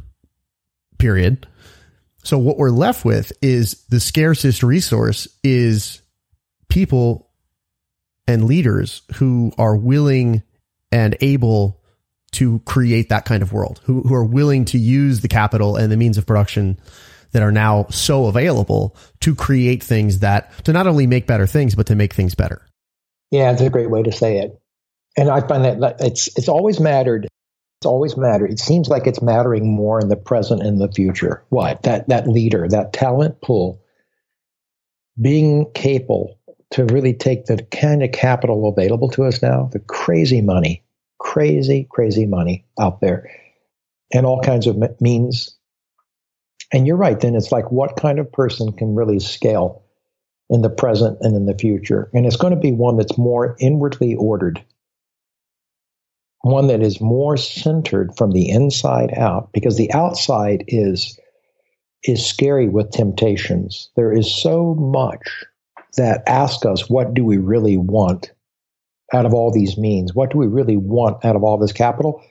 [0.97, 1.45] Period.
[2.23, 6.01] So what we're left with is the scarcest resource is
[6.71, 7.29] people
[8.27, 10.41] and leaders who are willing
[10.91, 11.79] and able
[12.31, 15.91] to create that kind of world, who, who are willing to use the capital and
[15.91, 16.79] the means of production
[17.33, 21.75] that are now so available to create things that to not only make better things,
[21.75, 22.65] but to make things better.
[23.31, 24.59] Yeah, it's a great way to say it.
[25.17, 27.27] And I find that it's it's always mattered.
[27.79, 28.51] It's always mattered.
[28.51, 31.43] It seems like it's mattering more in the present and the future.
[31.49, 31.83] What?
[31.83, 33.81] That that leader, that talent pool,
[35.19, 36.39] being capable
[36.71, 40.83] to really take the kind of capital available to us now, the crazy money,
[41.19, 43.29] crazy, crazy money out there,
[44.13, 45.57] and all kinds of means.
[46.73, 49.83] And you're right, then it's like what kind of person can really scale
[50.49, 52.09] in the present and in the future?
[52.13, 54.63] And it's going to be one that's more inwardly ordered,
[56.41, 61.17] one that is more centered from the inside out, because the outside is
[62.03, 63.91] is scary with temptations.
[63.95, 65.45] There is so much
[65.97, 68.31] that ask us, what do we really want
[69.13, 70.13] out of all these means?
[70.13, 72.23] What do we really want out of all this capital?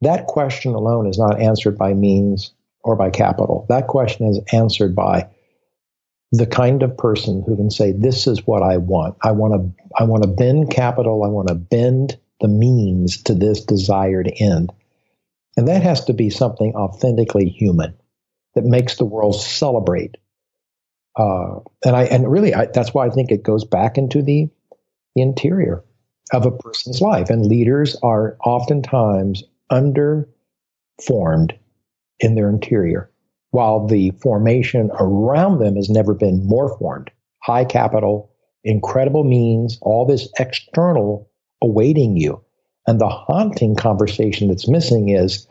[0.00, 2.52] That question alone is not answered by means
[2.84, 3.66] or by capital.
[3.68, 5.28] That question is answered by
[6.30, 9.16] the kind of person who can say, "This is what I want.
[9.22, 9.84] I want to.
[9.98, 11.24] I want to bend capital.
[11.24, 14.72] I want to bend the means to this desired end."
[15.56, 17.94] And that has to be something authentically human
[18.54, 20.18] that makes the world celebrate
[21.18, 24.48] uh, and I and really I, that's why I think it goes back into the,
[25.14, 25.84] the interior
[26.32, 27.28] of a person's life.
[27.28, 31.58] And leaders are oftentimes underformed
[32.20, 33.10] in their interior,
[33.50, 37.10] while the formation around them has never been more formed.
[37.42, 38.30] High capital,
[38.62, 41.30] incredible means, all this external
[41.60, 42.44] awaiting you.
[42.86, 45.46] And the haunting conversation that's missing is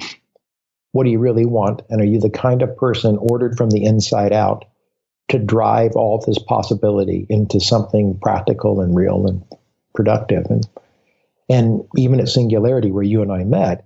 [0.93, 1.81] what do you really want?
[1.89, 4.65] And are you the kind of person ordered from the inside out
[5.29, 9.43] to drive all this possibility into something practical and real and
[9.93, 10.45] productive.
[10.49, 10.67] And,
[11.49, 13.85] and even at Singularity, where you and I met,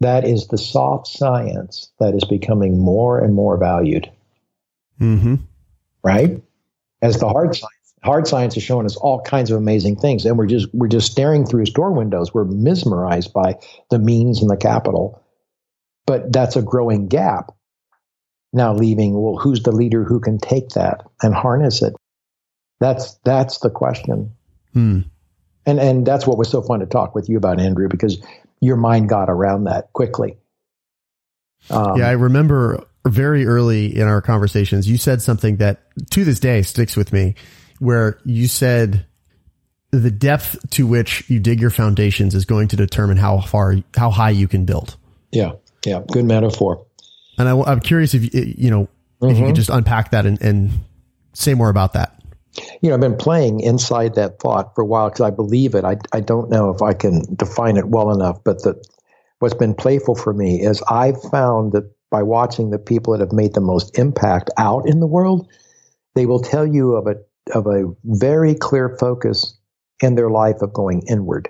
[0.00, 4.10] that is the soft science that is becoming more and more valued.
[5.00, 5.36] Mm-hmm.
[6.02, 6.42] Right?
[7.02, 7.72] As the hard science.
[8.04, 11.10] Hard science is showing us all kinds of amazing things, and we're just we're just
[11.10, 12.32] staring through store windows.
[12.32, 13.54] We're mesmerized by
[13.90, 15.24] the means and the capital,
[16.04, 17.55] but that's a growing gap.
[18.56, 21.94] Now leaving, well, who's the leader who can take that and harness it?
[22.80, 24.32] That's that's the question.
[24.72, 25.00] Hmm.
[25.66, 28.18] And and that's what was so fun to talk with you about, Andrew, because
[28.60, 30.38] your mind got around that quickly.
[31.68, 36.40] Um, yeah, I remember very early in our conversations, you said something that to this
[36.40, 37.34] day sticks with me,
[37.78, 39.04] where you said
[39.90, 44.10] the depth to which you dig your foundations is going to determine how far, how
[44.10, 44.96] high you can build.
[45.30, 45.52] Yeah,
[45.84, 46.86] yeah, good metaphor.
[47.38, 48.88] And I, am curious if you know
[49.20, 49.26] mm-hmm.
[49.26, 49.54] if you could mm-hmm.
[49.54, 50.70] just unpack that and, and
[51.34, 52.20] say more about that.
[52.80, 55.84] You know, I've been playing inside that thought for a while because I believe it.
[55.84, 58.82] I, I don't know if I can define it well enough, but the,
[59.40, 63.32] what's been playful for me is I've found that by watching the people that have
[63.32, 65.48] made the most impact out in the world,
[66.14, 67.16] they will tell you of a
[67.54, 69.56] of a very clear focus
[70.02, 71.48] in their life of going inward.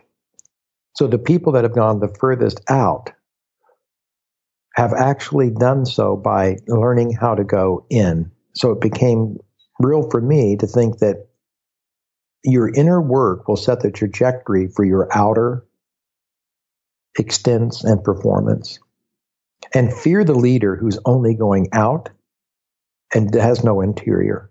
[0.96, 3.10] So the people that have gone the furthest out
[4.77, 8.31] have actually done so by learning how to go in.
[8.55, 9.39] So it became
[9.81, 11.28] real for me to think that
[12.44, 15.66] your inner work will set the trajectory for your outer
[17.19, 18.78] extents and performance.
[19.74, 22.11] And fear the leader who's only going out
[23.15, 24.51] and has no interior.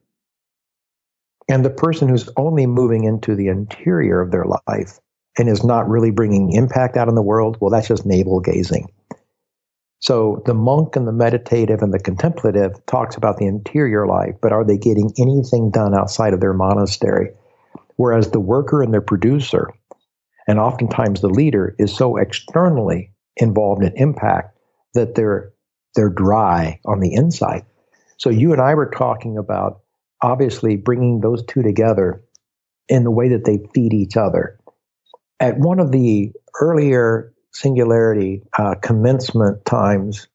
[1.48, 5.00] And the person who's only moving into the interior of their life
[5.38, 8.88] and is not really bringing impact out in the world, well, that's just navel gazing.
[10.06, 14.52] So the monk and the meditative and the contemplative talks about the interior life, but
[14.52, 17.32] are they getting anything done outside of their monastery?
[17.96, 19.68] Whereas the worker and the producer,
[20.48, 24.60] and oftentimes the leader, is so externally involved in impact
[24.94, 25.52] that they're
[25.96, 27.66] they're dry on the inside.
[28.18, 29.80] So you and I were talking about
[30.22, 32.22] obviously bringing those two together
[32.88, 34.60] in the way that they feed each other.
[35.40, 40.28] At one of the earlier Singularity uh, commencement times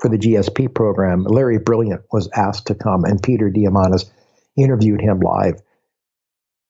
[0.00, 4.10] for the GSP program, Larry Brilliant was asked to come, and Peter Diamandis
[4.56, 5.60] interviewed him live.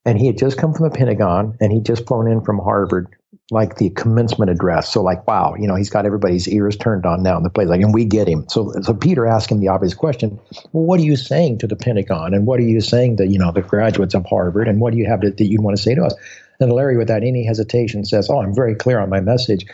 [0.05, 3.15] And he had just come from the Pentagon, and he'd just flown in from Harvard,
[3.53, 4.93] like the commencement address.
[4.93, 7.69] So, like, wow, you know, he's got everybody's ears turned on now in the place,
[7.69, 8.45] like, and we get him.
[8.49, 10.41] So, so Peter asked him the obvious question:
[10.73, 13.39] Well, what are you saying to the Pentagon, and what are you saying to you
[13.39, 15.83] know the graduates of Harvard, and what do you have to, that you want to
[15.83, 16.15] say to us?
[16.59, 19.67] And Larry, without any hesitation, says, "Oh, I'm very clear on my message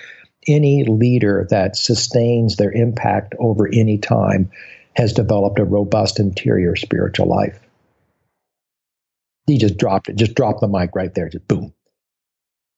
[0.49, 4.51] any leader that sustains their impact over any time
[4.97, 7.61] has developed a robust interior spiritual life.
[9.47, 11.73] He just dropped it, just dropped the mic right there, just boom.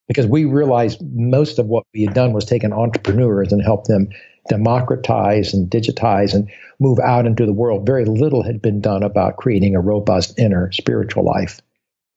[0.06, 4.08] Because we realized most of what we had done was taken entrepreneurs and help them
[4.48, 7.86] democratize and digitize and move out into the world.
[7.86, 11.60] Very little had been done about creating a robust inner spiritual life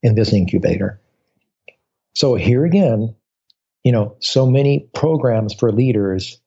[0.02, 1.00] in this incubator.
[2.16, 3.16] So here again,
[3.84, 6.40] you know, so many programs for leaders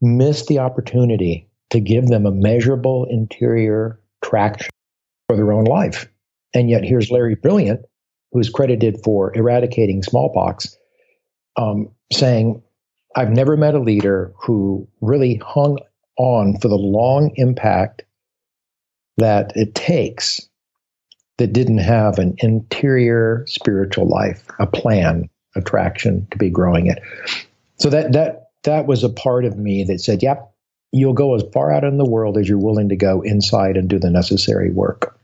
[0.00, 4.70] miss the opportunity to give them a measurable interior traction
[5.26, 6.06] for their own life.
[6.54, 7.80] And yet, here's Larry Brilliant,
[8.32, 10.76] who's credited for eradicating smallpox,
[11.56, 12.62] um, saying,
[13.14, 15.78] I've never met a leader who really hung
[16.18, 18.02] on for the long impact
[19.16, 20.48] that it takes
[21.38, 27.02] that didn't have an interior spiritual life, a plan, attraction to be growing it.
[27.76, 30.50] So that that that was a part of me that said, "Yep,
[30.92, 33.88] you'll go as far out in the world as you're willing to go inside and
[33.88, 35.18] do the necessary work."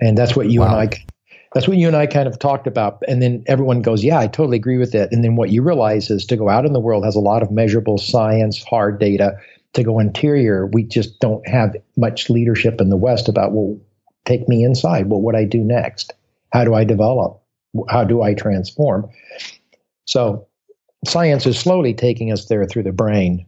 [0.00, 0.78] And that's what you wow.
[0.78, 1.04] and I
[1.52, 3.02] that's what you and I kind of talked about.
[3.08, 6.10] And then everyone goes, "Yeah, I totally agree with that." And then what you realize
[6.10, 9.38] is to go out in the world has a lot of measurable science, hard data.
[9.74, 13.78] To go interior, we just don't have much leadership in the West about, well,
[14.24, 15.08] take me inside.
[15.08, 16.12] Well, what would I do next?
[16.52, 17.40] How do I develop?
[17.88, 19.08] How do I transform?
[20.06, 20.46] So
[21.06, 23.46] science is slowly taking us there through the brain,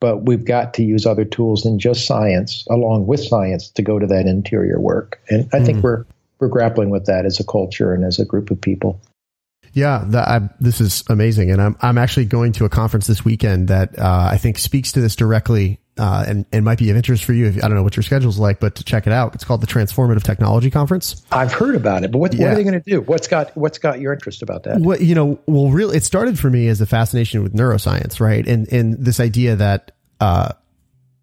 [0.00, 3.98] but we've got to use other tools than just science, along with science, to go
[3.98, 5.20] to that interior work.
[5.28, 5.66] And I mm.
[5.66, 6.04] think we're
[6.40, 9.00] we're grappling with that as a culture and as a group of people.
[9.72, 13.68] Yeah, I, this is amazing, and I'm I'm actually going to a conference this weekend
[13.68, 17.24] that uh, I think speaks to this directly uh, and, and might be of interest
[17.24, 17.46] for you.
[17.46, 19.60] If, I don't know what your schedule's like, but to check it out, it's called
[19.60, 21.22] the Transformative Technology Conference.
[21.30, 22.44] I've heard about it, but what, yeah.
[22.44, 23.00] what are they going to do?
[23.00, 24.80] What's got what's got your interest about that?
[24.80, 28.46] What you know, well, really, it started for me as a fascination with neuroscience, right?
[28.46, 30.52] And and this idea that uh,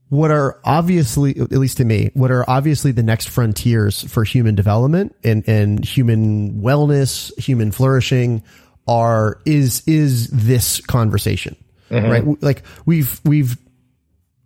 [0.10, 4.56] what are obviously, at least to me, what are obviously the next frontiers for human
[4.56, 8.43] development and and human wellness, human flourishing,
[8.88, 11.56] are is is this conversation,
[11.89, 12.10] mm-hmm.
[12.10, 12.43] right?
[12.43, 13.57] Like we've we've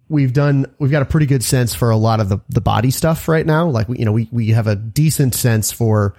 [0.10, 2.92] we've done we've got a pretty good sense for a lot of the the body
[2.92, 3.68] stuff right now.
[3.68, 6.16] Like we, you know we we have a decent sense for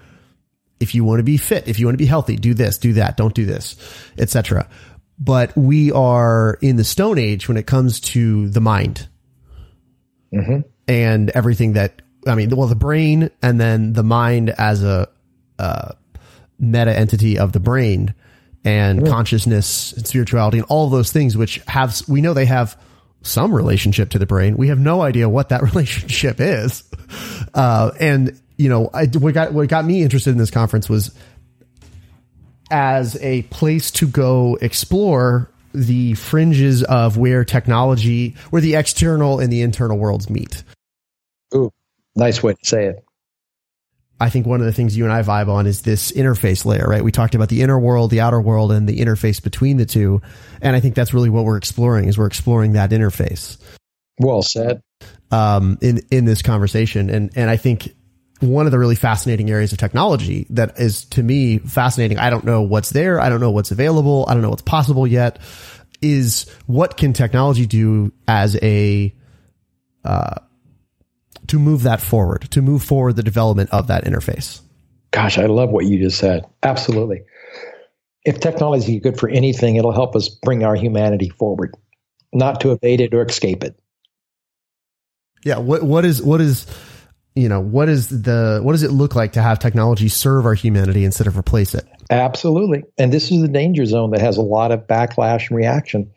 [0.79, 2.93] if you want to be fit if you want to be healthy do this do
[2.93, 3.77] that don't do this
[4.19, 4.69] etc
[5.19, 9.09] but we are in the Stone Age when it comes to the mind.
[10.35, 10.69] Mm-hmm.
[10.89, 15.09] and everything that I mean, well, the brain and then the mind as a
[15.59, 15.93] uh,
[16.59, 18.13] meta entity of the brain
[18.65, 22.77] and consciousness and spirituality and all those things, which have we know they have
[23.27, 24.57] some relationship to the brain.
[24.57, 26.85] We have no idea what that relationship is.
[27.55, 31.15] Uh, and you know, I, what got what got me interested in this conference was
[32.71, 39.53] as a place to go explore the fringes of where technology, where the external and
[39.53, 40.65] the internal worlds meet.
[41.55, 41.71] Ooh,
[42.17, 43.06] nice way to say it.
[44.19, 46.87] I think one of the things you and I vibe on is this interface layer,
[46.87, 47.05] right?
[47.05, 50.23] We talked about the inner world, the outer world, and the interface between the two.
[50.63, 53.59] And I think that's really what we're exploring is we're exploring that interface
[54.19, 54.81] Well said.
[55.31, 57.11] um, in in this conversation.
[57.11, 57.95] And and I think
[58.41, 62.19] one of the really fascinating areas of technology that is to me fascinating.
[62.19, 63.21] I don't know what's there.
[63.21, 64.25] I don't know what's available.
[64.29, 65.39] I don't know what's possible yet.
[66.03, 69.15] Is what can technology do as a
[70.05, 70.41] uh,
[71.49, 74.61] to move that forward, to move forward the development of that interface.
[75.11, 76.47] Gosh, I love what you just said.
[76.63, 77.23] Absolutely.
[78.25, 81.75] If technology is good for anything, it'll help us bring our humanity forward,
[82.33, 83.79] not to evade it or escape it.
[85.45, 85.59] Yeah.
[85.59, 86.67] What what is what is
[87.37, 90.55] you know what is the what does it look like to have technology serve our
[90.55, 91.87] humanity instead of replace it?
[92.11, 92.83] Absolutely.
[92.99, 96.11] And this is the danger zone that has a lot of backlash and reaction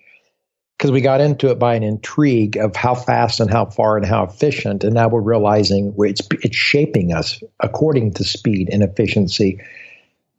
[0.79, 4.05] because we got into it by an intrigue of how fast and how far and
[4.05, 4.85] how efficient.
[4.85, 9.59] And now we're realizing it's, it's shaping us according to speed and efficiency.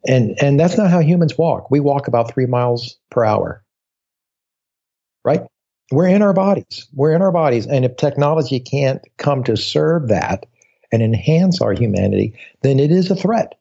[0.09, 1.71] And, and that's not how humans walk.
[1.71, 3.63] We walk about three miles per hour,
[5.27, 5.43] right?
[5.93, 6.89] We're in our bodies.
[6.95, 7.67] We're in our bodies.
[7.67, 10.47] And if technology can't come to serve that
[10.91, 13.59] and enhance our humanity, then it is a threat.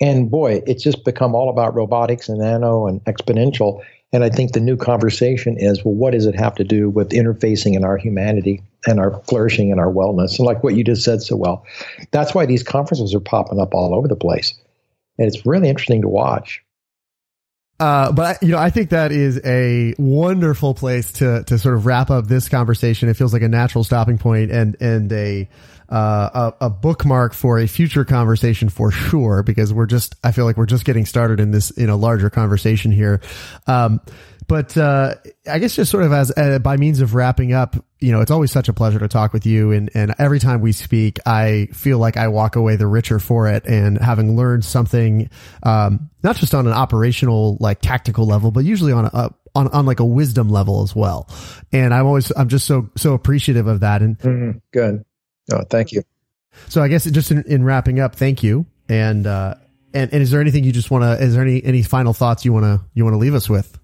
[0.00, 3.82] And boy, it's just become all about robotics and nano and exponential.
[4.12, 7.10] And I think the new conversation is well, what does it have to do with
[7.10, 10.38] interfacing in our humanity and our flourishing and our wellness?
[10.38, 11.64] And like what you just said so well,
[12.10, 14.54] that's why these conferences are popping up all over the place.
[15.18, 16.62] And it's really interesting to watch.
[17.78, 21.86] Uh, but you know, I think that is a wonderful place to to sort of
[21.86, 23.08] wrap up this conversation.
[23.08, 25.48] It feels like a natural stopping point and and a
[25.90, 29.42] uh, a, a bookmark for a future conversation for sure.
[29.42, 32.30] Because we're just, I feel like we're just getting started in this in a larger
[32.30, 33.20] conversation here.
[33.66, 34.00] Um,
[34.50, 35.14] but uh,
[35.48, 38.32] I guess just sort of as uh, by means of wrapping up, you know, it's
[38.32, 41.68] always such a pleasure to talk with you, and and every time we speak, I
[41.72, 45.30] feel like I walk away the richer for it, and having learned something,
[45.62, 49.86] um, not just on an operational like tactical level, but usually on a on, on
[49.86, 51.28] like a wisdom level as well.
[51.70, 54.02] And I'm always I'm just so so appreciative of that.
[54.02, 54.58] And mm-hmm.
[54.72, 55.04] good,
[55.52, 56.02] oh, thank you.
[56.68, 58.66] So I guess just in, in wrapping up, thank you.
[58.88, 59.54] And uh,
[59.94, 61.22] and and is there anything you just want to?
[61.24, 63.78] Is there any any final thoughts you want to you want to leave us with?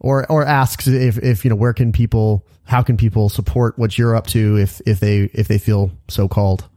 [0.00, 3.96] or or asks if if you know where can people how can people support what
[3.96, 6.68] you're up to if if they if they feel so called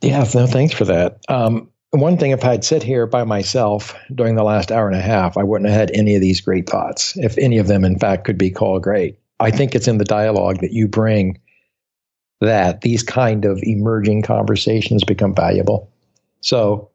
[0.00, 4.34] yeah no thanks for that um, one thing if i'd sit here by myself during
[4.34, 7.16] the last hour and a half i wouldn't have had any of these great thoughts
[7.16, 10.04] if any of them in fact could be called great i think it's in the
[10.04, 11.38] dialogue that you bring
[12.44, 15.90] that these kind of emerging conversations become valuable
[16.40, 16.90] so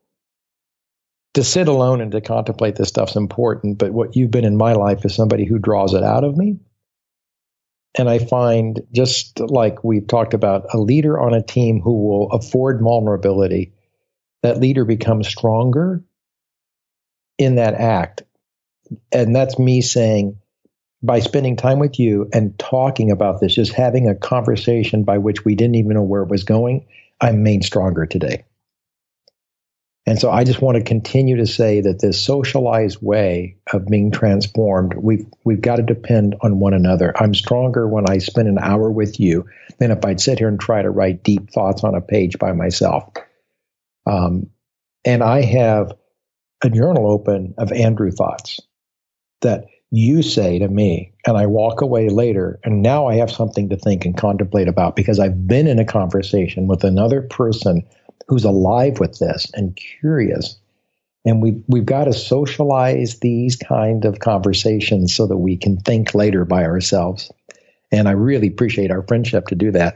[1.34, 4.74] to sit alone and to contemplate this stuff's important, but what you've been in my
[4.74, 6.58] life is somebody who draws it out of me.
[7.98, 12.32] And I find, just like we've talked about, a leader on a team who will
[12.32, 13.74] afford vulnerability,
[14.44, 16.04] that leader becomes stronger
[17.38, 18.24] in that act.
[19.12, 20.38] And that's me saying,
[21.02, 25.46] by spending time with you and talking about this, just having a conversation by which
[25.46, 26.86] we didn't even know where it was going,
[27.22, 28.46] I'm made stronger today.
[30.06, 34.12] And so I just want to continue to say that this socialized way of being
[34.12, 37.14] transformed, we've we've got to depend on one another.
[37.16, 39.48] I'm stronger when I spend an hour with you
[39.78, 42.54] than if I'd sit here and try to write deep thoughts on a page by
[42.54, 43.14] myself.
[44.08, 44.50] Um,
[45.06, 45.94] and I have
[46.64, 48.60] a journal open of Andrew thoughts
[49.42, 53.70] that you say to me, and I walk away later, and now I have something
[53.70, 57.88] to think and contemplate about because I've been in a conversation with another person
[58.28, 60.60] who's alive with this and curious.
[61.26, 66.14] And we we've got to socialize these kind of conversations so that we can think
[66.14, 67.32] later by ourselves.
[67.92, 69.96] And I really appreciate our friendship to do that.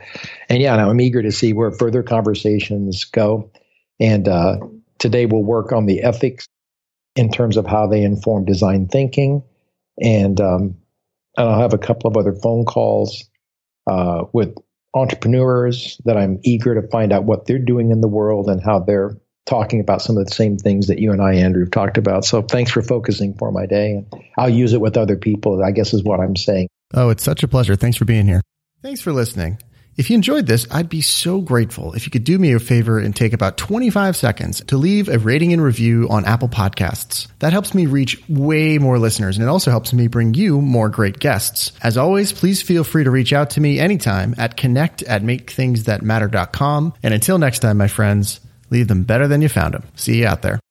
[0.49, 3.51] And yeah, I'm eager to see where further conversations go.
[3.99, 4.57] And uh,
[4.97, 6.47] today we'll work on the ethics
[7.15, 9.43] in terms of how they inform design thinking.
[10.01, 10.75] And, um,
[11.37, 13.23] and I'll have a couple of other phone calls
[13.87, 14.55] uh, with
[14.93, 18.79] entrepreneurs that I'm eager to find out what they're doing in the world and how
[18.79, 21.97] they're talking about some of the same things that you and I, Andrew, have talked
[21.97, 22.23] about.
[22.25, 23.91] So thanks for focusing for my day.
[23.91, 26.69] And I'll use it with other people, I guess is what I'm saying.
[26.93, 27.75] Oh, it's such a pleasure.
[27.75, 28.41] Thanks for being here.
[28.81, 29.57] Thanks for listening.
[29.95, 32.97] If you enjoyed this, I'd be so grateful if you could do me a favor
[32.97, 37.27] and take about 25 seconds to leave a rating and review on Apple Podcasts.
[37.39, 40.89] That helps me reach way more listeners and it also helps me bring you more
[40.89, 41.71] great guests.
[41.83, 46.93] As always, please feel free to reach out to me anytime at connect at makethingsthatmatter.com.
[47.03, 48.39] And until next time, my friends,
[48.71, 49.83] leave them better than you found them.
[49.95, 50.62] See you out there.